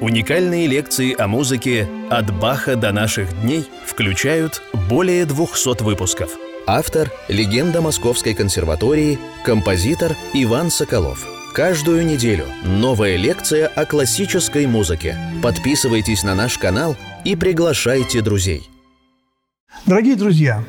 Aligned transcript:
Уникальные 0.00 0.66
лекции 0.66 1.14
о 1.14 1.28
музыке 1.28 1.86
«От 2.08 2.34
Баха 2.40 2.74
до 2.74 2.90
наших 2.90 3.38
дней» 3.42 3.68
включают 3.84 4.62
более 4.88 5.26
200 5.26 5.82
выпусков. 5.82 6.30
Автор– 6.66 7.10
легенда 7.28 7.82
Московской 7.82 8.32
консерватории, 8.32 9.18
композитор 9.44 10.16
Иван 10.32 10.70
Соколов. 10.70 11.26
Каждую 11.52 12.06
неделю 12.06 12.46
новая 12.64 13.16
лекция 13.16 13.66
о 13.66 13.84
классической 13.84 14.66
музыке. 14.66 15.18
Подписывайтесь 15.42 16.22
на 16.22 16.34
наш 16.34 16.56
канал 16.56 16.96
и 17.26 17.36
приглашайте 17.36 18.22
друзей. 18.22 18.70
Дорогие 19.84 20.16
друзья, 20.16 20.64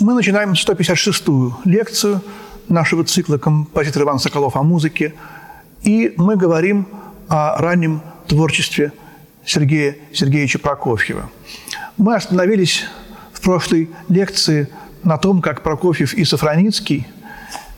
мы 0.00 0.14
начинаем 0.14 0.52
156-ю 0.52 1.54
лекцию 1.66 2.22
нашего 2.70 3.04
цикла 3.04 3.36
«Композитор 3.36 4.04
Иван 4.04 4.18
Соколов 4.18 4.56
о 4.56 4.62
музыке», 4.62 5.12
и 5.82 6.14
мы 6.16 6.36
говорим 6.36 6.88
о 7.28 7.58
раннем 7.58 8.00
творчестве 8.28 8.92
Сергея 9.44 9.96
Сергеевича 10.12 10.58
Прокофьева. 10.58 11.30
Мы 11.96 12.14
остановились 12.14 12.84
в 13.32 13.40
прошлой 13.40 13.90
лекции 14.08 14.68
на 15.02 15.16
том, 15.16 15.40
как 15.40 15.62
Прокофьев 15.62 16.14
и 16.14 16.24
Сафроницкий 16.24 17.06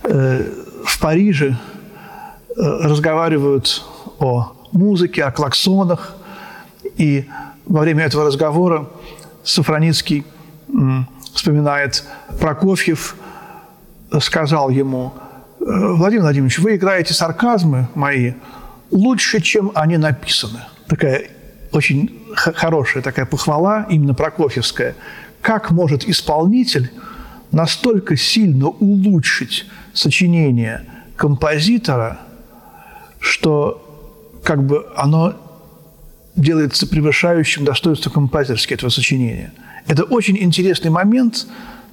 э, 0.03 0.45
в 0.85 1.01
Париже 1.01 1.57
э, 2.49 2.53
разговаривают 2.57 3.85
о 4.19 4.53
музыке, 4.73 5.25
о 5.25 5.31
клаксонах. 5.31 6.17
И 6.97 7.29
во 7.67 7.81
время 7.81 8.05
этого 8.05 8.25
разговора 8.25 8.89
Сафроницкий 9.45 10.25
э, 10.69 10.73
вспоминает 11.35 12.05
Прокофьев, 12.41 13.17
сказал 14.21 14.71
ему, 14.71 15.15
«Э, 15.61 15.65
Владимир 15.95 16.23
Владимирович, 16.23 16.59
вы 16.59 16.77
играете 16.77 17.15
сарказмы 17.15 17.89
мои– 17.95 18.33
лучше, 18.91 19.41
чем 19.41 19.73
они 19.75 19.97
написаны. 19.97 20.61
Такая 20.89 21.31
очень 21.73 22.11
хорошая 22.35 23.03
такая 23.03 23.27
похвала, 23.27 23.87
именно 23.89 24.15
прокофьевская. 24.15 24.95
Как 25.41 25.71
может 25.71 26.05
исполнитель 26.05 26.91
настолько 27.53 28.17
сильно 28.17 28.69
улучшить 28.69 29.67
сочинение 29.93 30.85
композитора, 31.17 32.21
что 33.19 33.87
как 34.43 34.65
бы 34.65 34.87
оно 34.97 35.35
делается 36.37 36.87
превышающим 36.87 37.65
достоинство 37.65 38.11
композиторски 38.11 38.75
этого 38.75 38.91
сочинения. 38.91 39.53
Это 39.87 40.05
очень 40.05 40.39
интересный 40.39 40.91
момент 40.91 41.47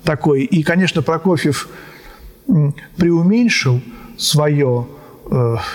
такой. 0.04 0.44
И, 0.44 0.64
конечно, 0.64 1.02
Прокофьев 1.02 1.68
преуменьшил 2.96 3.82
свое 4.18 4.88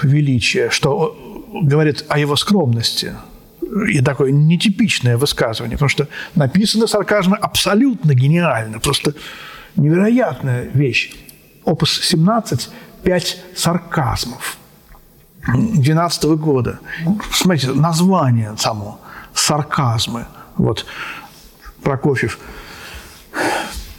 величия, 0.02 0.70
что 0.70 1.16
говорит 1.62 2.04
о 2.08 2.18
его 2.18 2.36
скромности. 2.36 3.14
И 3.88 4.02
такое 4.02 4.32
нетипичное 4.32 5.16
высказывание, 5.16 5.76
потому 5.76 5.88
что 5.88 6.08
написано 6.34 6.86
сарказма 6.86 7.36
абсолютно 7.36 8.14
гениально, 8.14 8.80
просто 8.80 9.14
невероятная 9.76 10.64
вещь. 10.74 11.14
Опус 11.64 12.00
17– 12.02 12.70
пять 13.02 13.40
сарказмов 13.54 14.58
12 15.46 16.24
года. 16.24 16.80
Смотрите, 17.32 17.72
название 17.72 18.54
само– 18.58 19.00
сарказмы. 19.34 20.26
Вот 20.56 20.84
Прокофьев 21.82 22.38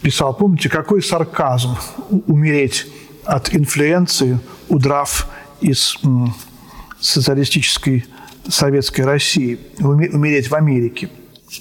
писал, 0.01 0.33
помните, 0.35 0.69
какой 0.69 1.01
сарказм 1.01 1.77
умереть 2.27 2.87
от 3.25 3.55
инфлюенции, 3.55 4.39
удрав 4.69 5.27
из 5.63 5.97
социалистической 6.99 8.05
советской 8.47 9.01
России, 9.01 9.59
умереть 9.79 10.49
в 10.49 10.55
Америке. 10.55 11.09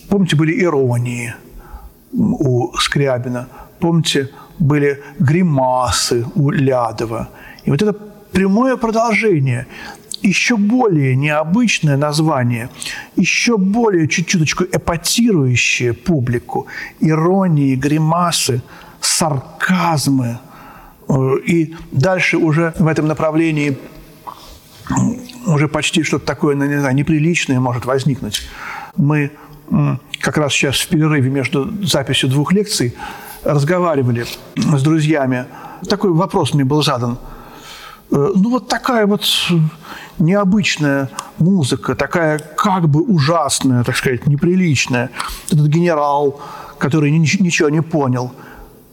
Помните, 0.08 0.36
были 0.36 0.60
иронии 0.62 1.34
у 2.12 2.72
Скрябина, 2.76 3.48
помните, 3.78 4.30
были 4.58 5.02
гримасы 5.18 6.26
у 6.34 6.50
Лядова. 6.50 7.28
И 7.64 7.70
вот 7.70 7.80
это 7.82 7.92
прямое 7.92 8.76
продолжение, 8.76 9.66
еще 10.22 10.56
более 10.56 11.16
необычное 11.16 11.96
название, 11.96 12.70
еще 13.16 13.56
более 13.56 14.08
чуть-чуточку 14.08 14.64
эпатирующее 14.64 15.92
публику, 15.92 16.66
иронии, 17.00 17.76
гримасы, 17.76 18.62
сарказмы– 19.00 20.38
и 21.44 21.74
дальше 21.90 22.36
уже 22.38 22.74
в 22.78 22.86
этом 22.86 23.06
направлении 23.06 23.78
уже 25.46 25.68
почти 25.68 26.02
что-то 26.02 26.26
такое, 26.26 26.54
ну, 26.56 26.64
не 26.64 26.78
знаю, 26.78 26.94
неприличное 26.94 27.60
может 27.60 27.84
возникнуть. 27.84 28.42
Мы 28.96 29.30
как 30.20 30.36
раз 30.36 30.52
сейчас 30.52 30.76
в 30.80 30.88
перерыве 30.88 31.30
между 31.30 31.70
записью 31.84 32.28
двух 32.28 32.52
лекций 32.52 32.94
разговаривали 33.42 34.26
с 34.56 34.82
друзьями. 34.82 35.46
Такой 35.88 36.12
вопрос 36.12 36.54
мне 36.54 36.64
был 36.64 36.82
задан. 36.82 37.18
Э, 38.10 38.32
ну, 38.34 38.50
вот 38.50 38.68
такая 38.68 39.06
вот 39.06 39.24
необычная 40.18 41.08
музыка, 41.38 41.94
такая 41.94 42.38
как 42.38 42.88
бы 42.88 43.02
ужасная, 43.02 43.82
так 43.82 43.96
сказать, 43.96 44.26
неприличная. 44.26 45.10
Этот 45.50 45.66
генерал, 45.66 46.40
который 46.78 47.10
ничего 47.10 47.68
не 47.68 47.82
понял– 47.82 48.32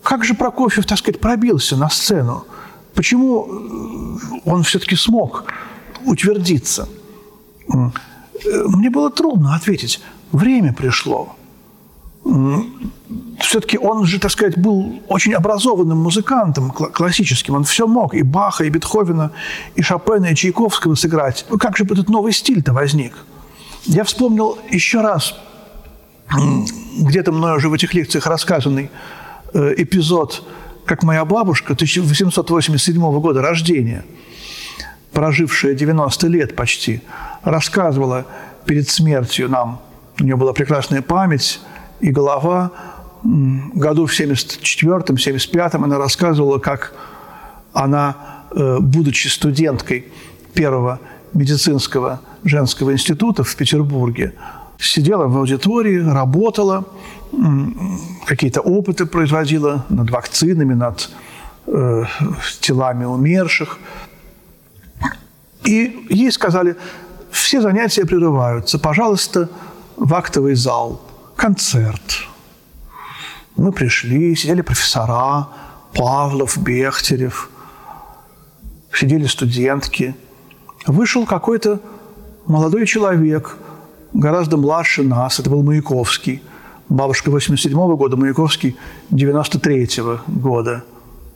как 0.03 0.23
же 0.23 0.33
Прокофьев, 0.33 0.85
так 0.85 0.97
сказать, 0.97 1.19
пробился 1.19 1.75
на 1.75 1.89
сцену? 1.89 2.45
Почему 2.93 3.47
э, 3.47 4.39
он 4.45 4.63
все-таки 4.63 4.95
смог 4.95 5.45
утвердиться? 6.05 6.87
Мне 7.67 8.89
было 8.89 9.11
трудно 9.11 9.55
ответить. 9.55 10.01
Время 10.31 10.73
пришло. 10.73 11.35
Все-таки 13.39 13.77
он 13.77 14.05
же, 14.05 14.19
так 14.19 14.31
сказать, 14.31 14.57
был 14.57 15.01
очень 15.07 15.33
образованным 15.33 15.97
музыкантом 15.97 16.71
классическим. 16.71 17.55
Он 17.55 17.63
все 17.63 17.87
мог. 17.87 18.13
И 18.13 18.21
Баха, 18.21 18.65
и 18.65 18.69
Бетховена, 18.69 19.31
и 19.75 19.81
Шопена, 19.81 20.27
и 20.27 20.35
Чайковского 20.35 20.95
сыграть. 20.95 21.45
Как 21.59 21.77
же 21.77 21.85
этот 21.85 22.09
новый 22.09 22.33
стиль-то 22.33 22.73
возник? 22.73 23.13
Я 23.85 24.03
вспомнил 24.03 24.57
еще 24.69 25.01
раз, 25.01 25.35
где-то 26.97 27.31
мною 27.31 27.57
уже 27.57 27.69
в 27.69 27.73
этих 27.73 27.93
лекциях 27.93 28.27
рассказанный 28.27 28.91
эпизод, 29.53 30.43
как 30.85 31.03
моя 31.03 31.25
бабушка, 31.25 31.73
1887 31.73 33.19
года 33.19 33.41
рождения, 33.41 34.05
прожившая 35.11 35.73
90 35.73 36.27
лет 36.27 36.55
почти, 36.55 37.01
рассказывала 37.43 38.25
перед 38.65 38.89
смертью 38.89 39.49
нам, 39.49 39.81
у 40.19 40.23
нее 40.23 40.35
была 40.35 40.53
прекрасная 40.53 41.01
память 41.01 41.59
и 41.99 42.11
голова, 42.11 42.71
году 43.23 44.05
в 44.05 44.17
74-м, 44.17 45.15
75-м 45.15 45.83
она 45.83 45.97
рассказывала, 45.97 46.57
как 46.59 46.93
она, 47.73 48.15
э, 48.51 48.77
будучи 48.79 49.27
студенткой 49.27 50.05
первого 50.53 50.99
медицинского 51.33 52.21
женского 52.43 52.93
института 52.93 53.43
в 53.43 53.55
Петербурге, 53.55 54.33
сидела 54.79 55.27
в 55.27 55.37
аудитории, 55.37 55.99
работала, 55.99 56.85
какие-то 58.25 58.61
опыты 58.61 59.05
производила 59.05 59.85
над 59.89 60.09
вакцинами, 60.09 60.73
над 60.73 61.09
э, 61.67 62.03
телами 62.59 63.05
умерших. 63.05 63.77
И 65.63 66.07
ей 66.09 66.31
сказали, 66.31 66.75
все 67.31 67.61
занятия 67.61 68.05
прерываются, 68.05 68.79
пожалуйста, 68.79 69.49
в 69.95 70.13
актовый 70.13 70.55
зал, 70.55 71.01
концерт. 71.35 72.27
Мы 73.55 73.71
пришли, 73.71 74.35
сидели 74.35 74.61
профессора, 74.61 75.49
Павлов, 75.93 76.57
Бехтерев, 76.57 77.49
сидели 78.93 79.25
студентки. 79.25 80.15
Вышел 80.87 81.25
какой-то 81.25 81.79
молодой 82.45 82.85
человек– 82.85 83.57
гораздо 84.13 84.57
младше 84.57 85.03
нас. 85.03 85.39
Это 85.39 85.49
был 85.49 85.63
Маяковский. 85.63 86.41
Бабушка 86.89 87.29
87 87.29 87.77
-го 87.77 87.95
года, 87.95 88.17
Маяковский 88.17 88.75
93 89.11 90.01
-го 90.01 90.19
года 90.27 90.83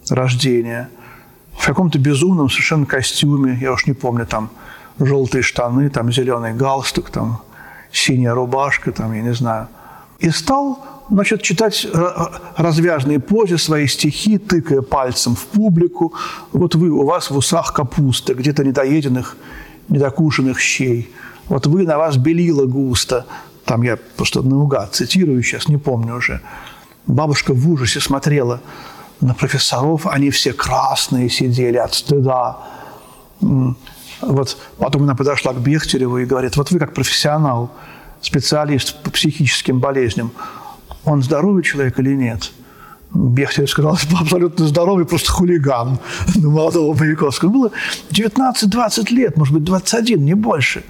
рождения. 0.10 0.90
В 1.52 1.66
каком-то 1.66 2.00
безумном 2.00 2.50
совершенно 2.50 2.88
костюме, 2.88 3.58
я 3.62 3.72
уж 3.72 3.86
не 3.86 3.94
помню, 3.94 4.26
там 4.26 4.50
желтые 5.00 5.44
штаны, 5.44 5.90
там 5.90 6.12
зеленый 6.12 6.54
галстук, 6.54 7.12
там 7.12 7.42
синяя 7.92 8.34
рубашка, 8.34 8.92
там, 8.92 9.14
я 9.14 9.22
не 9.22 9.34
знаю. 9.34 9.68
И 10.20 10.32
стал, 10.32 10.80
значит, 11.12 11.44
читать 11.44 11.88
развязные 12.58 13.20
позе, 13.20 13.60
свои 13.60 13.88
стихи, 13.88 14.40
тыкая 14.40 14.82
пальцем 14.82 15.36
в 15.36 15.46
публику. 15.46 16.14
Вот 16.52 16.76
вы, 16.76 16.90
у 16.90 17.06
вас 17.06 17.30
в 17.30 17.38
усах 17.38 17.74
капуста, 17.74 18.34
где-то 18.34 18.64
недоеденных, 18.64 19.38
недокушенных 19.90 20.60
щей– 20.60 21.10
вот 21.50 21.68
вы, 21.68 21.84
на 21.84 21.98
вас 21.98 22.18
белила 22.18 22.66
густо. 22.66 23.26
Там 23.66 23.82
я 23.84 23.98
просто 24.18 24.42
наугад 24.42 24.94
цитирую 24.94 25.42
сейчас, 25.44 25.68
не 25.68 25.78
помню 25.78 26.16
уже. 26.16 26.42
Бабушка 27.08 27.54
в 27.54 27.70
ужасе 27.70 28.00
смотрела 28.00 28.62
на 29.22 29.34
профессоров, 29.34 30.06
они 30.08 30.30
все 30.30 30.54
красные 30.54 31.30
сидели 31.30 31.78
от 31.78 31.94
стыда. 31.94 32.58
Вот 34.22 34.58
потом 34.78 35.04
она 35.04 35.16
подошла 35.16 35.54
к 35.54 35.60
Бехтереву 35.60 36.18
и 36.18 36.26
говорит, 36.26 36.58
вот 36.58 36.72
вы 36.72 36.80
как 36.80 36.94
профессионал, 36.94 37.72
специалист 38.22 39.02
по 39.04 39.12
психическим 39.12 39.80
болезням, 39.80 40.32
он 41.06 41.22
здоровый 41.22 41.64
человек 41.64 42.00
или 42.00 42.16
нет? 42.16 42.52
Бехтерев 43.14 43.70
сказал, 43.70 43.98
абсолютно 44.20 44.66
здоровый, 44.66 45.06
просто 45.06 45.32
хулиган 45.32 46.00
на 46.36 46.50
молодого 46.50 46.98
Маяковского. 46.98 47.50
Было 47.50 47.72
19-20 48.12 49.14
лет, 49.14 49.38
может 49.38 49.54
быть, 49.54 49.64
21, 49.64 50.24
не 50.24 50.34
больше. 50.34 50.84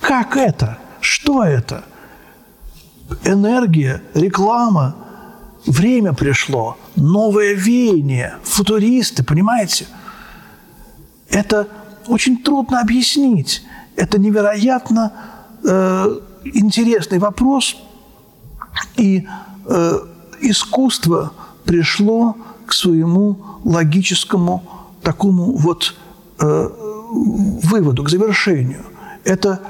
Как 0.00 0.36
это? 0.36 0.78
Что 1.00 1.44
это? 1.44 1.84
Энергия, 3.24 4.02
реклама, 4.14 4.96
время 5.66 6.12
пришло, 6.12 6.76
новое 6.96 7.54
веяние, 7.54 8.36
футуристы, 8.44 9.24
понимаете? 9.24 9.86
Это 11.28 11.68
очень 12.06 12.42
трудно 12.42 12.80
объяснить. 12.80 13.62
Это 13.96 14.18
невероятно 14.18 15.12
э, 15.64 16.20
интересный 16.44 17.18
вопрос, 17.18 17.76
и 18.96 19.26
э, 19.66 19.98
искусство 20.40 21.32
пришло 21.64 22.36
к 22.66 22.72
своему 22.72 23.38
логическому 23.64 24.62
такому 25.02 25.56
вот 25.56 25.94
э, 26.38 26.70
выводу, 27.10 28.04
к 28.04 28.08
завершению. 28.08 28.84
Это 29.24 29.60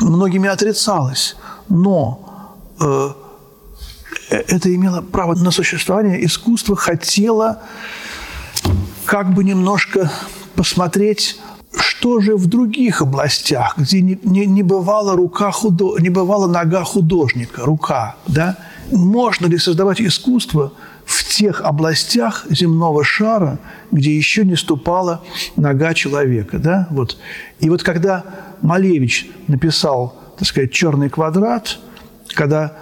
многими 0.00 0.48
отрицалось, 0.48 1.36
но 1.68 2.54
э, 2.80 3.10
это 4.30 4.74
имело 4.74 5.00
право 5.00 5.34
на 5.34 5.50
существование. 5.50 6.24
Искусство 6.24 6.76
хотело 6.76 7.62
как 9.04 9.32
бы 9.32 9.44
немножко 9.44 10.10
посмотреть 10.54 11.38
что 11.78 12.20
же 12.20 12.36
в 12.36 12.46
других 12.46 13.02
областях, 13.02 13.74
где 13.76 14.00
не, 14.00 14.18
не, 14.22 14.46
не, 14.46 14.62
бывала, 14.62 15.14
рука 15.14 15.50
худо, 15.50 15.98
не 15.98 16.08
бывала 16.08 16.46
нога 16.46 16.84
художника, 16.84 17.62
рука, 17.64 18.16
да? 18.26 18.56
Можно 18.90 19.46
ли 19.46 19.58
создавать 19.58 20.00
искусство 20.00 20.72
в 21.04 21.24
тех 21.24 21.60
областях 21.60 22.46
земного 22.48 23.04
шара, 23.04 23.58
где 23.90 24.16
еще 24.16 24.44
не 24.44 24.56
ступала 24.56 25.22
нога 25.56 25.92
человека, 25.92 26.58
да? 26.58 26.86
Вот. 26.90 27.18
И 27.60 27.68
вот 27.68 27.82
когда 27.82 28.24
Малевич 28.62 29.28
написал, 29.48 30.16
так 30.38 30.46
сказать, 30.48 30.72
«Черный 30.72 31.08
квадрат», 31.08 31.78
когда 32.34 32.76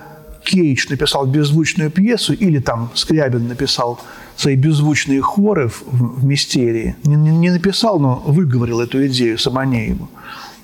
Кейдж 0.44 0.86
написал 0.90 1.26
беззвучную 1.26 1.90
пьесу, 1.90 2.34
или 2.34 2.58
там 2.58 2.90
Скрябин 2.94 3.48
написал 3.48 4.00
свои 4.36 4.56
беззвучные 4.56 5.22
хоры 5.22 5.68
в, 5.68 5.82
в 5.86 6.24
«Мистерии». 6.24 6.96
Не, 7.04 7.16
не, 7.16 7.30
не 7.30 7.50
написал, 7.50 7.98
но 7.98 8.22
выговорил 8.26 8.80
эту 8.80 9.06
идею 9.06 9.38
Самонееву. 9.38 10.08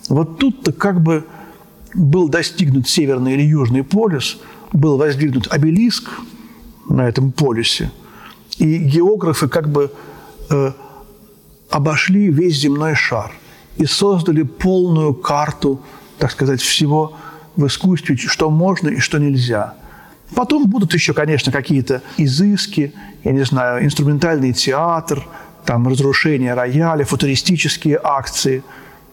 Вот 0.08 0.38
тут-то 0.38 0.72
как 0.72 1.00
бы 1.00 1.24
был 1.94 2.28
достигнут 2.28 2.88
Северный 2.88 3.34
или 3.34 3.42
Южный 3.42 3.84
полюс, 3.84 4.38
был 4.72 4.96
воздвигнут 4.96 5.48
обелиск 5.50 6.08
на 6.88 7.08
этом 7.08 7.32
полюсе, 7.32 7.90
и 8.58 8.76
географы 8.78 9.48
как 9.48 9.68
бы 9.70 9.92
э, 10.50 10.72
обошли 11.70 12.30
весь 12.30 12.56
земной 12.56 12.94
шар 12.94 13.32
и 13.80 13.86
создали 13.86 14.42
полную 14.42 15.14
карту, 15.14 15.80
так 16.18 16.30
сказать, 16.30 16.60
всего 16.60 17.16
в 17.56 17.66
искусстве, 17.66 18.14
что 18.16 18.50
можно 18.50 18.88
и 18.88 18.98
что 18.98 19.18
нельзя. 19.18 19.74
Потом 20.34 20.66
будут 20.66 20.92
еще, 20.92 21.14
конечно, 21.14 21.50
какие-то 21.50 22.02
изыски, 22.18 22.92
я 23.24 23.32
не 23.32 23.42
знаю, 23.44 23.82
инструментальный 23.82 24.52
театр, 24.52 25.26
там 25.64 25.88
разрушение 25.88 26.52
рояля, 26.52 27.04
футуристические 27.06 27.98
акции, 28.02 28.62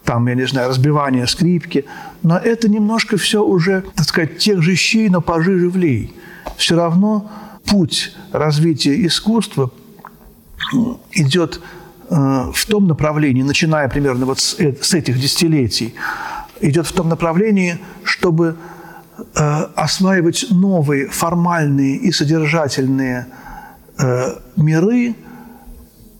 там, 0.03 0.27
я 0.27 0.35
не 0.35 0.45
знаю, 0.45 0.67
разбивание 0.69 1.27
скрипки. 1.27 1.85
Но 2.21 2.37
это 2.37 2.67
немножко 2.67 3.15
все 3.15 3.43
уже, 3.43 3.85
так 3.95 4.05
сказать, 4.05 4.37
тех 4.37 4.61
же 4.61 4.75
щей, 4.75 5.07
но 5.07 5.21
пожиже 5.21 5.69
влей. 5.69 6.13
Все 6.57 6.75
равно 6.75 7.31
путь 7.65 8.13
развития 8.33 9.05
искусства 9.05 9.71
идет 11.13 11.61
в 12.09 12.65
том 12.67 12.87
направлении, 12.87 13.43
начиная 13.43 13.89
примерно 13.89 14.25
вот 14.25 14.39
с, 14.39 14.55
э, 14.59 14.75
с 14.81 14.93
этих 14.93 15.19
десятилетий, 15.19 15.93
идет 16.61 16.87
в 16.87 16.91
том 16.93 17.09
направлении, 17.09 17.79
чтобы 18.03 18.55
э, 19.17 19.39
осваивать 19.75 20.45
новые 20.49 21.07
формальные 21.07 21.97
и 21.97 22.11
содержательные 22.11 23.27
э, 23.97 24.35
миры 24.55 25.15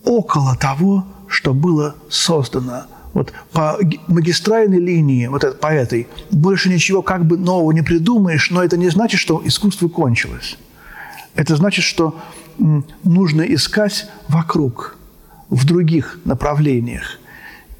около 0.04 0.56
того, 0.56 1.06
что 1.28 1.54
было 1.54 1.96
создано. 2.10 2.84
Вот 3.14 3.34
по 3.52 3.80
магистральной 4.08 4.80
линии, 4.80 5.28
вот 5.28 5.60
по 5.60 5.68
этой, 5.68 6.08
больше 6.30 6.70
ничего 6.70 7.02
как 7.02 7.26
бы 7.26 7.38
нового 7.38 7.72
не 7.72 7.82
придумаешь, 7.82 8.52
но 8.52 8.64
это 8.64 8.78
не 8.78 8.90
значит, 8.90 9.20
что 9.20 9.42
искусство 9.44 9.88
кончилось. 9.88 10.58
Это 11.34 11.56
значит, 11.56 11.84
что 11.84 12.20
нужно 13.04 13.42
искать 13.42 14.08
вокруг, 14.28 14.97
в 15.50 15.66
других 15.66 16.20
направлениях. 16.26 17.20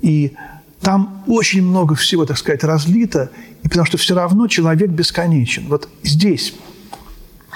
И 0.02 0.34
там 0.82 1.24
очень 1.28 1.64
много 1.64 1.96
всего, 1.96 2.26
так 2.26 2.38
сказать, 2.38 2.64
разлито, 2.64 3.32
и 3.64 3.68
потому 3.68 3.86
что 3.86 3.98
все 3.98 4.16
равно 4.16 4.48
человек 4.48 4.90
бесконечен. 4.90 5.68
Вот 5.68 5.90
здесь 6.04 6.54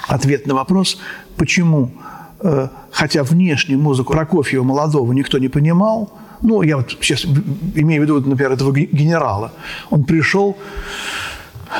ответ 0.08 0.46
на 0.46 0.54
вопрос, 0.54 0.98
почему, 1.36 1.92
э, 2.40 2.68
хотя 2.90 3.22
внешне 3.22 3.76
музыку 3.76 4.12
Прокофьева 4.12 4.64
молодого 4.64 5.12
никто 5.12 5.38
не 5.38 5.48
понимал, 5.48 6.12
ну, 6.42 6.62
я 6.62 6.76
вот 6.76 6.90
сейчас 7.00 7.24
имею 7.24 8.02
в 8.02 8.04
виду, 8.04 8.20
например, 8.20 8.52
этого 8.52 8.72
генерала, 8.72 9.52
он 9.90 10.04
пришел, 10.04 10.56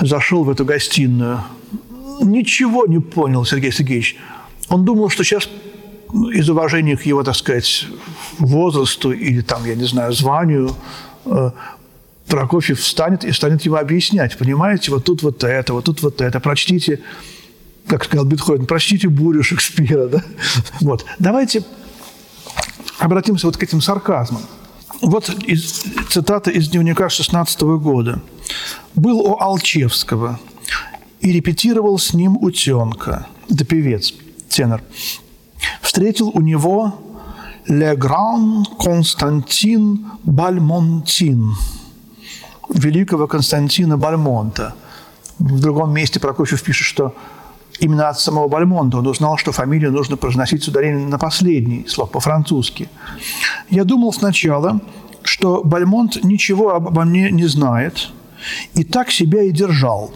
зашел 0.01 0.45
в 0.45 0.51
эту 0.51 0.65
гостиную, 0.65 1.43
ничего 2.23 2.87
не 2.87 3.01
понял 3.01 3.45
Сергей 3.45 3.73
Сергеевич. 3.73 4.17
Он 4.69 4.85
думал, 4.85 5.11
что 5.11 5.25
сейчас 5.25 5.49
из 6.13 6.49
уважения 6.49 6.97
к 6.97 7.07
его, 7.07 7.23
так 7.23 7.37
сказать, 7.37 7.87
возрасту 8.39 9.13
или 9.13 9.41
там, 9.41 9.65
я 9.65 9.75
не 9.75 9.85
знаю, 9.85 10.13
званию, 10.13 10.77
Э, 11.25 11.51
Прокофьев 12.29 12.81
встанет 12.81 13.25
и 13.25 13.33
станет 13.33 13.63
ему 13.63 13.77
объяснять. 13.77 14.39
Понимаете, 14.39 14.91
вот 14.91 15.05
тут 15.05 15.23
вот 15.23 15.45
это, 15.45 15.75
вот 15.75 15.85
тут 15.85 16.03
вот 16.03 16.21
это. 16.21 16.41
Прочтите, 16.41 17.01
как 17.87 18.05
сказал 18.05 18.25
Бетховен, 18.25 18.65
прочтите 18.65 19.09
бурю 19.09 19.43
Шекспира. 19.43 20.07
Да? 20.07 20.23
Вот. 20.81 21.05
Давайте 21.19 21.65
обратимся 22.99 23.49
вот 23.49 23.57
к 23.57 23.63
этим 23.63 23.83
сарказмам. 23.83 24.43
Вот 25.03 25.29
из, 25.47 25.85
цитата 26.11 26.51
из 26.51 26.69
дневника 26.69 27.09
16 27.09 27.61
года. 27.63 28.23
«Был 28.95 29.19
у 29.21 29.39
Алчевского 29.39 30.39
и 31.21 31.33
репетировал 31.33 31.99
с 31.99 32.15
ним 32.15 32.37
утенка». 32.37 33.27
Это 33.51 33.65
певец, 33.65 34.15
тенор. 34.49 34.81
Встретил 35.93 36.31
у 36.33 36.41
него 36.41 36.95
Grand 37.69 38.65
Константин 38.79 40.07
Бальмонтин, 40.25 41.55
великого 42.71 43.27
Константина 43.27 43.99
Бальмонта. 43.99 44.75
В 45.39 45.61
другом 45.61 45.93
месте 45.93 46.19
Прокофьев 46.19 46.63
пишет, 46.63 46.87
что 46.87 47.15
именно 47.79 48.09
от 48.09 48.19
самого 48.19 48.49
Бальмонта 48.49 48.97
он 48.97 49.07
узнал, 49.07 49.37
что 49.37 49.53
фамилию 49.53 49.93
нужно 49.93 50.17
произносить 50.17 50.65
с 50.65 50.69
ударением 50.69 51.11
на 51.11 51.19
последний 51.19 51.87
слог 51.87 52.11
по-французски. 52.11 52.89
Я 53.69 53.85
думал 53.85 54.15
сначала, 54.15 54.81
что 55.25 55.63
Бальмонт 55.63 56.25
ничего 56.25 56.75
обо 56.75 57.05
мне 57.05 57.31
не 57.31 57.45
знает, 57.45 58.09
и 58.73 58.83
так 58.83 59.11
себя 59.11 59.43
и 59.43 59.51
держал. 59.51 60.11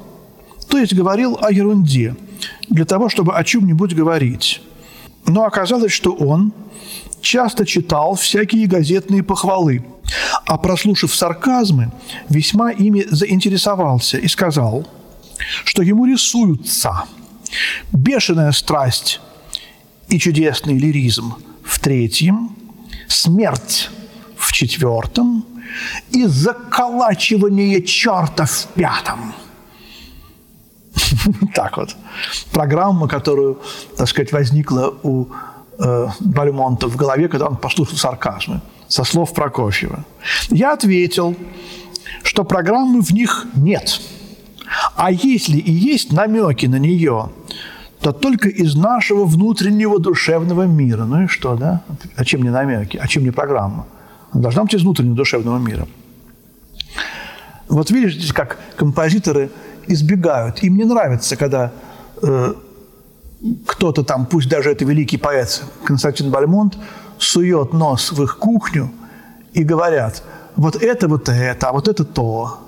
То 0.70 0.78
есть 0.78 0.94
говорил 0.94 1.36
о 1.38 1.52
ерунде, 1.52 2.16
для 2.70 2.86
того, 2.86 3.10
чтобы 3.10 3.36
о 3.36 3.44
чем-нибудь 3.44 3.94
говорить. 3.94 4.62
Но 5.26 5.44
оказалось, 5.44 5.92
что 5.92 6.12
он 6.12 6.52
часто 7.20 7.66
читал 7.66 8.14
всякие 8.14 8.66
газетные 8.66 9.22
похвалы, 9.22 9.84
а 10.46 10.56
прослушав 10.56 11.14
сарказмы, 11.14 11.90
весьма 12.28 12.70
ими 12.70 13.04
заинтересовался 13.10 14.18
и 14.18 14.28
сказал, 14.28 14.86
что 15.64 15.82
ему 15.82 16.06
рисуются 16.06 17.04
бешеная 17.92 18.52
страсть 18.52 19.20
и 20.08 20.18
чудесный 20.18 20.78
лиризм 20.78 21.34
в 21.64 21.80
третьем, 21.80 22.56
смерть 23.08 23.90
в 24.38 24.52
четвертом 24.52 25.44
и 26.10 26.26
заколачивание 26.26 27.82
черта 27.82 28.46
в 28.46 28.66
пятом. 28.74 29.34
Так 31.54 31.76
вот. 31.76 31.96
Программа, 32.52 33.08
которую, 33.08 33.58
так 33.96 34.08
сказать, 34.08 34.32
возникла 34.32 34.94
у 35.02 35.26
э, 35.78 36.08
Бальмонта 36.20 36.88
в 36.88 36.96
голове, 36.96 37.28
когда 37.28 37.46
он 37.46 37.56
послушал 37.56 37.96
сарказмы 37.96 38.60
со 38.88 39.04
слов 39.04 39.32
Прокофьева. 39.34 40.04
Я 40.50 40.72
ответил, 40.72 41.36
что 42.22 42.44
программы 42.44 43.02
в 43.02 43.10
них 43.12 43.46
нет. 43.56 44.00
А 44.96 45.10
если 45.10 45.58
и 45.58 45.72
есть 45.72 46.12
намеки 46.12 46.66
на 46.66 46.78
нее, 46.78 47.30
то 48.00 48.12
только 48.12 48.48
из 48.48 48.76
нашего 48.76 49.24
внутреннего 49.24 49.98
душевного 49.98 50.64
мира. 50.64 51.04
Ну 51.04 51.24
и 51.24 51.26
что, 51.26 51.56
да? 51.56 51.82
А 52.16 52.24
чем 52.24 52.42
не 52.42 52.50
намеки? 52.50 52.96
А 52.96 53.06
чем 53.08 53.24
не 53.24 53.30
программа? 53.30 53.86
Она 54.32 54.42
должна 54.42 54.62
быть 54.64 54.74
из 54.74 54.82
внутреннего 54.82 55.16
душевного 55.16 55.58
мира. 55.58 55.86
Вот 57.68 57.90
видишь, 57.90 58.32
как 58.32 58.58
композиторы 58.76 59.50
избегают. 59.88 60.62
Им 60.62 60.76
не 60.76 60.84
нравится, 60.84 61.36
когда 61.36 61.72
э, 62.22 62.54
кто-то 63.66 64.02
там, 64.02 64.26
пусть 64.26 64.48
даже 64.48 64.70
это 64.70 64.84
великий 64.84 65.16
поэт 65.16 65.62
Константин 65.84 66.30
Бальмонт, 66.30 66.78
сует 67.18 67.72
нос 67.72 68.12
в 68.12 68.22
их 68.22 68.38
кухню 68.38 68.90
и 69.52 69.64
говорят, 69.64 70.22
вот 70.56 70.76
это 70.76 71.08
вот 71.08 71.28
это, 71.28 71.68
а 71.68 71.72
вот 71.72 71.88
это 71.88 72.04
то. 72.04 72.60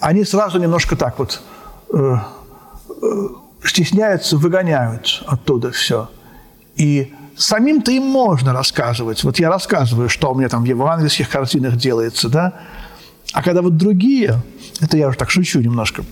Они 0.00 0.24
сразу 0.24 0.58
немножко 0.58 0.96
так 0.96 1.18
вот 1.18 1.42
э, 1.92 2.16
э, 3.02 3.28
стесняются, 3.64 4.36
выгоняют 4.36 5.22
оттуда 5.26 5.70
все. 5.70 6.10
И 6.74 7.14
самим-то 7.36 7.90
им 7.92 8.04
можно 8.04 8.52
рассказывать. 8.52 9.22
Вот 9.24 9.38
я 9.38 9.48
рассказываю, 9.50 10.08
что 10.08 10.32
у 10.32 10.34
меня 10.34 10.48
там 10.48 10.62
в 10.62 10.66
евангельских 10.66 11.28
картинах 11.28 11.76
делается, 11.76 12.28
да? 12.28 12.54
А 13.32 13.42
когда 13.42 13.62
вот 13.62 13.76
другие, 13.76 14.42
это 14.80 14.96
я 14.96 15.08
уже 15.08 15.16
так 15.16 15.30
шучу 15.30 15.60
немножко, 15.60 16.04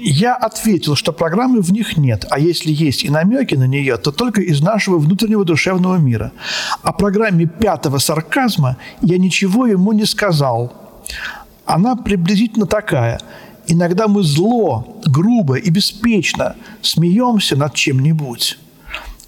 я 0.00 0.34
ответил, 0.34 0.94
что 0.94 1.12
программы 1.12 1.60
в 1.62 1.72
них 1.72 1.96
нет, 1.96 2.26
а 2.30 2.38
если 2.38 2.72
есть 2.72 3.04
и 3.04 3.10
намеки 3.10 3.54
на 3.54 3.66
нее, 3.66 3.96
то 3.96 4.12
только 4.12 4.40
из 4.40 4.60
нашего 4.60 4.98
внутреннего 4.98 5.44
душевного 5.44 5.96
мира. 5.96 6.32
О 6.82 6.92
программе 6.92 7.46
пятого 7.46 7.98
сарказма 7.98 8.76
я 9.00 9.18
ничего 9.18 9.66
ему 9.66 9.92
не 9.92 10.04
сказал. 10.04 10.72
Она 11.64 11.96
приблизительно 11.96 12.66
такая. 12.66 13.20
Иногда 13.66 14.08
мы 14.08 14.22
зло, 14.22 15.00
грубо 15.06 15.54
и 15.54 15.70
беспечно 15.70 16.56
смеемся 16.82 17.56
над 17.56 17.74
чем-нибудь. 17.74 18.58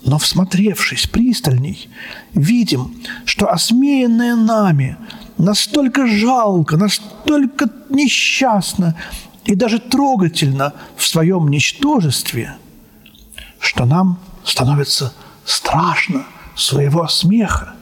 Но, 0.05 0.19
всмотревшись 0.19 1.07
пристальней, 1.07 1.88
видим, 2.35 2.95
что 3.25 3.50
осмеянное 3.50 4.37
нами 4.37 4.97
настолько 5.38 6.07
жалко, 6.07 6.76
настолько 6.76 7.69
несчастно 7.88 8.95
и 9.46 9.54
даже 9.54 9.78
трогательно 9.78 10.74
в 10.96 11.06
своем 11.06 11.48
ничтожестве, 11.48 12.56
что 13.58 13.84
нам 13.84 14.18
становится 14.44 15.14
страшно 15.44 16.24
своего 16.56 17.06
смеха. 17.08 17.74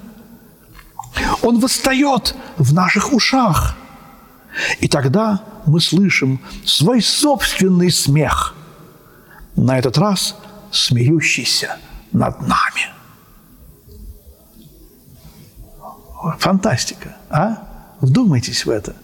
Он 1.42 1.58
восстает 1.58 2.34
в 2.58 2.74
наших 2.74 3.12
ушах, 3.12 3.76
и 4.80 4.88
тогда 4.88 5.42
мы 5.66 5.80
слышим 5.80 6.40
свой 6.64 7.00
собственный 7.00 7.90
смех, 7.90 8.54
на 9.56 9.78
этот 9.78 9.98
раз 9.98 10.36
смеющийся 10.72 11.78
над 12.12 12.40
нами. 12.40 12.92
Фантастика, 16.38 17.16
а? 17.30 17.58
Вдумайтесь 18.00 18.66
в 18.66 18.70
это. 18.70 18.96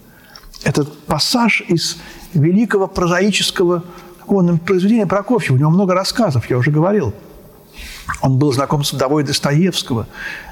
Этот 0.63 1.05
пассаж 1.05 1.61
из 1.61 1.97
великого 2.33 2.87
прозаического 2.87 3.83
он, 4.27 4.59
произведения 4.59 5.05
Прокофьева. 5.05 5.55
У 5.55 5.59
него 5.59 5.69
много 5.69 5.93
рассказов, 5.93 6.49
я 6.49 6.57
уже 6.57 6.71
говорил. 6.71 7.13
Он 8.21 8.37
был 8.37 8.51
знаком 8.51 8.83
с 8.83 8.93
вдовой 8.93 9.23
Достоевского. 9.23 10.07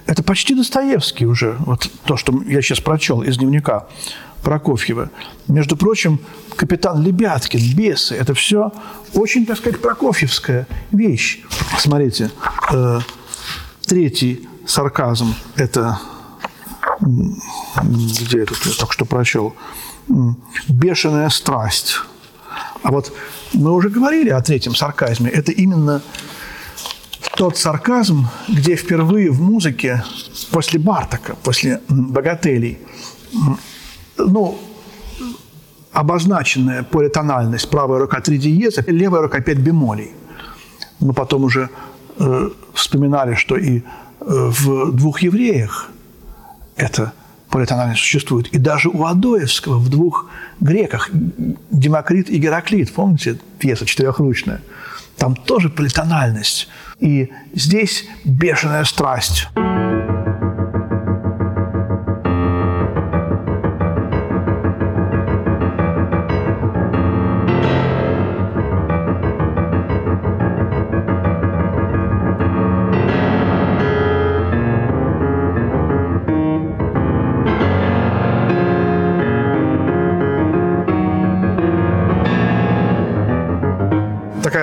Это 0.06 0.24
почти 0.24 0.56
Достоевский 0.56 1.26
уже, 1.26 1.56
вот 1.60 1.90
то, 2.06 2.18
что 2.18 2.34
я 2.46 2.62
сейчас 2.62 2.80
прочел 2.80 3.22
из 3.22 3.38
дневника 3.38 3.88
Прокофьева. 4.44 5.10
Между 5.48 5.76
прочим, 5.78 6.20
капитан 6.56 7.02
Лебяткин, 7.04 7.76
бесы, 7.76 8.16
это 8.16 8.34
все 8.34 8.72
очень, 9.14 9.46
так 9.46 9.58
сказать, 9.58 9.82
прокофьевская 9.82 10.68
вещь. 10.92 11.42
Смотрите, 11.78 12.32
э, 12.72 13.00
третий 13.86 14.48
сарказм– 14.66 15.36
это 15.56 16.00
где 17.02 18.44
это 18.44 18.54
я 18.66 18.74
только 18.78 18.94
что 18.94 19.06
прочел? 19.06 19.56
Бешеная 20.68 21.30
страсть. 21.30 22.02
А 22.84 22.92
вот 22.92 23.14
мы 23.54 23.72
уже 23.72 23.90
говорили 23.90 24.30
о 24.30 24.42
третьем 24.42 24.76
сарказме. 24.76 25.30
Это 25.30 25.52
именно 25.52 26.02
тот 27.36 27.58
сарказм, 27.58 28.28
где 28.48 28.76
впервые 28.76 29.32
в 29.32 29.42
музыке 29.42 30.04
после 30.52 30.80
Бартака, 30.80 31.36
после 31.44 31.82
«Богателей», 31.88 32.80
ну, 34.18 34.60
обозначенная 35.92 36.84
политональность 36.84 37.70
правая 37.70 38.00
рука 38.00 38.22
три 38.22 38.38
диеза, 38.38 38.84
левая 38.88 39.22
рука 39.22 39.40
пять 39.42 39.60
бемолей. 39.60 40.12
Мы 41.00 41.14
потом 41.14 41.44
уже 41.44 41.70
э, 42.18 42.50
вспоминали, 42.74 43.36
что 43.36 43.56
и 43.56 43.80
э, 43.80 43.82
в 44.20 44.92
двух 44.92 45.22
евреях 45.22 45.90
это 46.76 47.14
политональность 47.50 48.02
существует. 48.02 48.48
И 48.50 48.58
даже 48.58 48.90
у 48.90 49.06
Адоевского 49.06 49.78
в 49.78 49.90
двух 49.90 50.30
греках, 50.60 51.10
Демокрит 51.12 52.30
и 52.30 52.38
Гераклит, 52.38 52.94
помните, 52.94 53.38
пьеса 53.60 53.86
четырехручная, 53.86 54.62
там 55.18 55.36
тоже 55.36 55.70
политональность. 55.70 56.70
И 57.00 57.32
здесь 57.54 58.06
бешеная 58.24 58.84
страсть. 58.86 59.48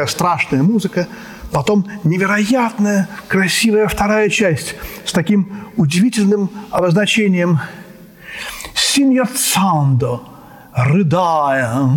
Такая 0.07 0.13
страшная 0.13 0.63
музыка, 0.63 1.07
потом 1.53 1.87
невероятная 2.05 3.09
красивая 3.29 3.89
вторая 3.89 4.29
часть 4.29 4.75
с 5.05 5.13
таким 5.13 5.49
удивительным 5.77 6.51
обозначением 6.71 7.61
«Синьяцандо», 8.75 10.23
рыдая. 10.75 11.91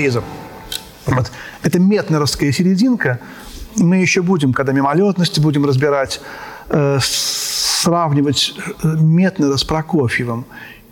Реприза. 0.00 0.22
Вот. 1.06 1.30
Это 1.62 1.78
метнеровская 1.78 2.52
серединка. 2.52 3.20
Мы 3.76 3.96
еще 3.96 4.22
будем, 4.22 4.52
когда 4.52 4.72
мимолетности 4.72 5.40
будем 5.40 5.64
разбирать, 5.64 6.20
э, 6.68 6.98
сравнивать 7.02 8.54
э, 8.82 8.88
Метнера 9.00 9.56
с 9.56 9.64
Прокофьевым. 9.64 10.44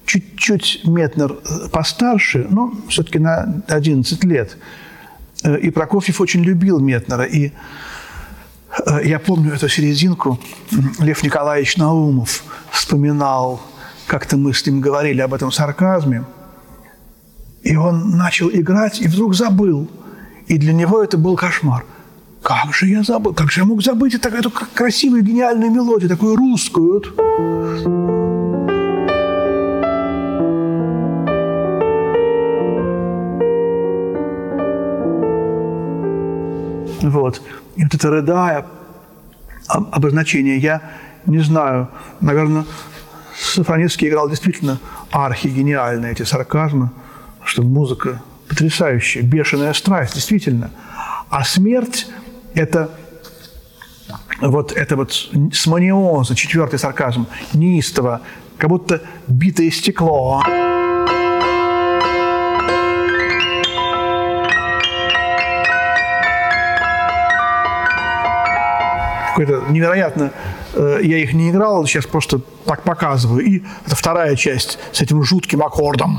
Чуть-чуть 0.04 0.82
Метнер 0.84 1.32
э, 1.32 1.68
постарше, 1.70 2.46
но 2.50 2.72
все-таки 2.88 3.18
на 3.18 3.62
11 3.68 4.24
лет. 4.24 4.56
Э, 5.44 5.58
и 5.58 5.70
Прокофьев 5.70 6.20
очень 6.20 6.44
любил 6.44 6.78
Метнера. 6.80 7.24
И 7.24 7.52
я 9.02 9.18
помню 9.18 9.54
эту 9.54 9.68
серединку. 9.68 10.38
Лев 11.00 11.22
Николаевич 11.22 11.78
Наумов 11.78 12.44
вспоминал, 12.70 13.60
как-то 14.06 14.36
мы 14.36 14.52
с 14.52 14.66
ним 14.66 14.80
говорили 14.80 15.20
об 15.22 15.34
этом 15.34 15.50
сарказме– 15.50 16.24
и 17.68 17.76
он 17.76 18.16
начал 18.16 18.48
играть 18.48 19.02
и 19.02 19.08
вдруг 19.08 19.34
забыл. 19.34 19.88
И 20.46 20.56
для 20.56 20.72
него 20.72 21.02
это 21.02 21.18
был 21.18 21.36
кошмар. 21.36 21.84
Как 22.42 22.72
же 22.72 22.86
я 22.86 23.02
забыл? 23.02 23.34
Как 23.34 23.50
же 23.52 23.60
я 23.60 23.66
мог 23.66 23.82
забыть 23.82 24.14
эту, 24.14 24.30
эту 24.30 24.50
красивую, 24.50 25.22
гениальную 25.22 25.70
мелодию, 25.70 26.08
такую 26.08 26.34
русскую? 26.36 27.02
Вот. 37.02 37.42
И 37.76 37.84
вот 37.84 37.94
это 37.94 38.10
рыдая, 38.10 38.64
обозначение. 39.66 40.56
Я 40.56 40.80
не 41.26 41.40
знаю, 41.40 41.88
наверное, 42.22 42.64
Сафронецкий 43.38 44.08
играл 44.08 44.30
действительно 44.30 44.78
архигениально 45.10 46.06
эти 46.06 46.22
сарказмы, 46.22 46.88
что 47.48 47.62
музыка 47.62 48.22
потрясающая, 48.48 49.22
бешеная 49.22 49.72
страсть, 49.72 50.14
действительно. 50.14 50.70
А 51.30 51.44
смерть– 51.44 52.06
это 52.54 52.90
вот 54.40 54.72
это 54.72 54.96
вот 54.96 55.30
сманиоза, 55.52 56.34
четвертый 56.34 56.78
сарказм, 56.78 57.26
неистово, 57.54 58.20
как 58.58 58.70
будто 58.70 59.02
битое 59.26 59.70
стекло. 59.70 60.42
Какое-то 69.28 69.70
невероятно, 69.70 70.32
э, 70.74 70.98
я 71.02 71.18
их 71.18 71.32
не 71.32 71.50
играл, 71.50 71.86
сейчас 71.86 72.06
просто 72.06 72.40
так 72.64 72.82
показываю. 72.82 73.44
И 73.44 73.62
это 73.86 73.94
вторая 73.94 74.34
часть 74.36 74.78
с 74.92 75.00
этим 75.00 75.22
жутким 75.22 75.62
аккордом. 75.62 76.18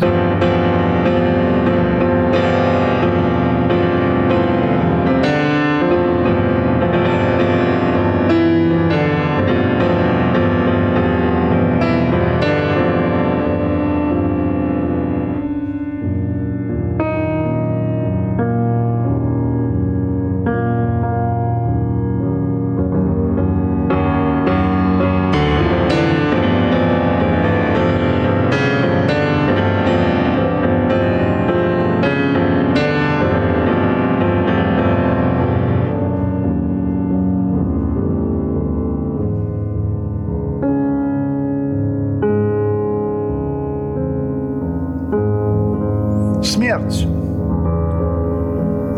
Смерть. 46.44 47.06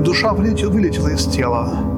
Душа 0.04 0.34
вылетела 0.70 1.10
из 1.10 1.26
тела. 1.26 1.91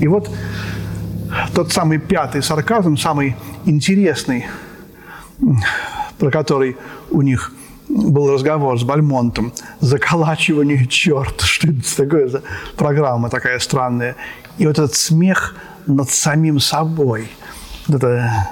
И 0.00 0.08
вот 0.08 0.30
тот 1.54 1.72
самый 1.72 1.98
пятый 1.98 2.42
сарказм, 2.42 2.96
самый 2.96 3.36
интересный, 3.64 4.46
про 6.18 6.30
который 6.30 6.76
у 7.10 7.22
них 7.22 7.52
был 7.88 8.32
разговор 8.32 8.78
с 8.78 8.82
Бальмонтом, 8.82 9.52
заколачивание 9.80 10.86
черт, 10.86 11.40
что 11.40 11.68
это 11.68 11.96
такое 11.96 12.28
за 12.28 12.42
программа 12.76 13.30
такая 13.30 13.58
странная. 13.58 14.16
И 14.58 14.66
вот 14.66 14.78
этот 14.78 14.94
смех 14.94 15.56
над 15.86 16.10
самим 16.10 16.60
собой. 16.60 17.28
Вот 17.86 17.96
это 17.96 18.50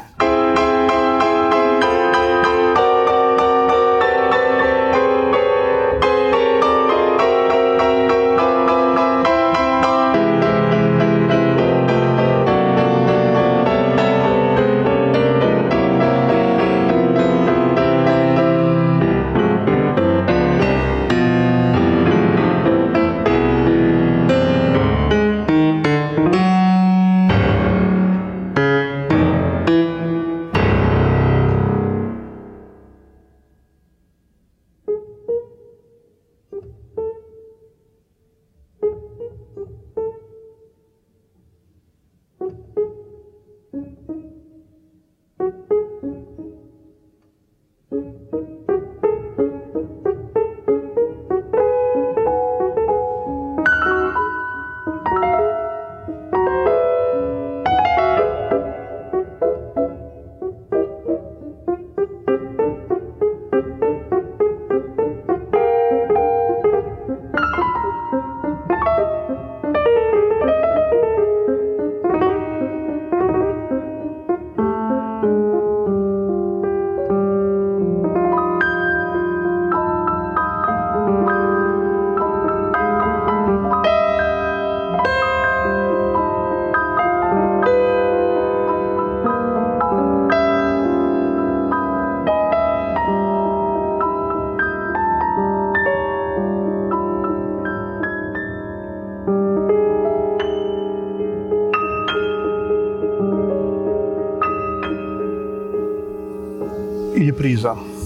приза. 107.18 107.74
Вот 107.74 107.78
это 107.78 107.97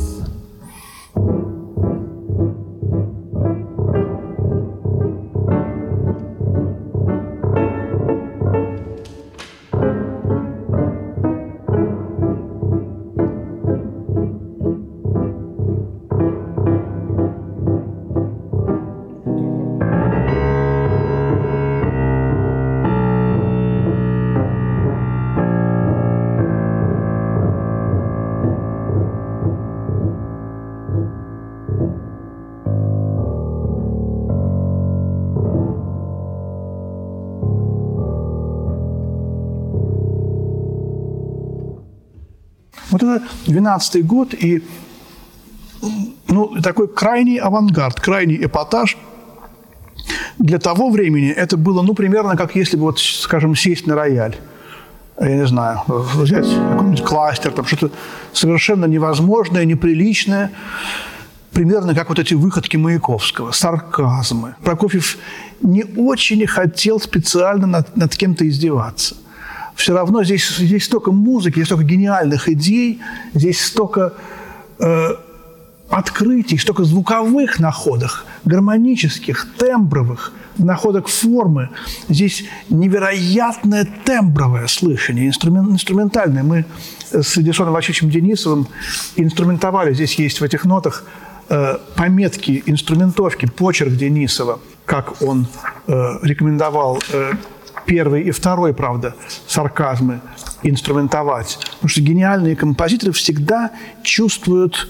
12 43.52 44.06
год 44.06 44.34
и 44.34 44.62
ну, 46.28 46.60
такой 46.62 46.88
крайний 46.88 47.38
авангард, 47.38 48.00
крайний 48.00 48.44
эпатаж. 48.44 48.96
Для 50.38 50.58
того 50.58 50.90
времени 50.90 51.30
это 51.30 51.56
было, 51.56 51.82
ну, 51.82 51.94
примерно 51.94 52.36
как 52.36 52.56
если 52.56 52.76
бы, 52.76 52.82
вот, 52.82 52.98
скажем, 52.98 53.54
сесть 53.54 53.86
на 53.86 53.94
рояль. 53.94 54.36
я 55.20 55.36
не 55.36 55.46
знаю, 55.46 55.82
взять 55.86 56.48
какой-нибудь 56.48 57.04
кластер, 57.04 57.52
там 57.52 57.66
что-то 57.66 57.90
совершенно 58.32 58.86
невозможное, 58.86 59.64
неприличное, 59.64 60.50
примерно 61.52 61.94
как 61.94 62.08
вот 62.08 62.18
эти 62.18 62.34
выходки 62.34 62.76
Маяковского, 62.76 63.52
сарказмы. 63.52 64.54
Прокофьев 64.64 65.18
не 65.60 65.84
очень 65.96 66.46
хотел 66.46 66.98
специально 66.98 67.66
над, 67.66 67.96
над 67.96 68.16
кем-то 68.16 68.48
издеваться. 68.48 69.16
Все 69.74 69.94
равно 69.94 70.22
здесь, 70.24 70.48
здесь 70.56 70.84
столько 70.84 71.12
музыки, 71.12 71.54
здесь 71.56 71.66
столько 71.66 71.84
гениальных 71.84 72.48
идей, 72.48 73.00
здесь 73.34 73.60
столько 73.60 74.14
э, 74.78 75.14
открытий, 75.88 76.58
столько 76.58 76.84
звуковых 76.84 77.58
находок, 77.58 78.24
гармонических, 78.44 79.46
тембровых, 79.58 80.32
находок 80.58 81.08
формы. 81.08 81.68
Здесь 82.08 82.44
невероятное 82.70 83.86
тембровое 84.04 84.66
слышание, 84.66 85.28
инструмент, 85.28 85.70
инструментальное. 85.70 86.42
Мы 86.42 86.64
с 87.12 87.36
Эдисоном 87.36 87.74
Васильевичем 87.74 88.10
Денисовым 88.10 88.66
инструментовали. 89.16 89.92
Здесь 89.92 90.14
есть 90.14 90.40
в 90.40 90.44
этих 90.44 90.64
нотах 90.64 91.04
э, 91.48 91.76
пометки, 91.96 92.62
инструментовки, 92.66 93.46
почерк 93.46 93.92
Денисова, 93.92 94.60
как 94.86 95.22
он 95.22 95.46
э, 95.86 96.18
рекомендовал 96.22 97.02
э, 97.12 97.32
первый 97.86 98.22
и 98.22 98.30
второй, 98.30 98.74
правда, 98.74 99.14
сарказмы 99.46 100.20
инструментовать. 100.62 101.58
Потому 101.74 101.88
что 101.88 102.00
гениальные 102.00 102.56
композиторы 102.56 103.12
всегда 103.12 103.70
чувствуют 104.02 104.88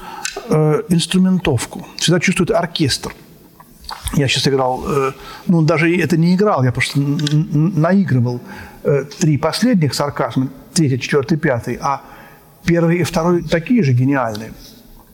э, 0.48 0.83
инструментовку, 0.88 1.87
всегда 1.96 2.20
чувствуют 2.20 2.50
оркестр. 2.50 3.12
Я 4.14 4.28
сейчас 4.28 4.46
играл, 4.48 4.85
э, 4.87 5.12
ну, 5.46 5.62
даже 5.62 5.94
это 5.96 6.16
не 6.16 6.35
играл, 6.35 6.64
я 6.64 6.72
просто 6.72 7.00
наигрывал 7.00 8.40
э, 8.83 9.05
три 9.18 9.38
последних 9.38 9.94
сарказма, 9.94 10.48
третий, 10.74 11.00
четвертый, 11.00 11.38
пятый, 11.38 11.78
а 11.81 12.02
первый 12.64 12.98
и 12.98 13.02
второй 13.05 13.42
такие 13.42 13.83
же 13.83 13.92
гениальные. 13.92 14.52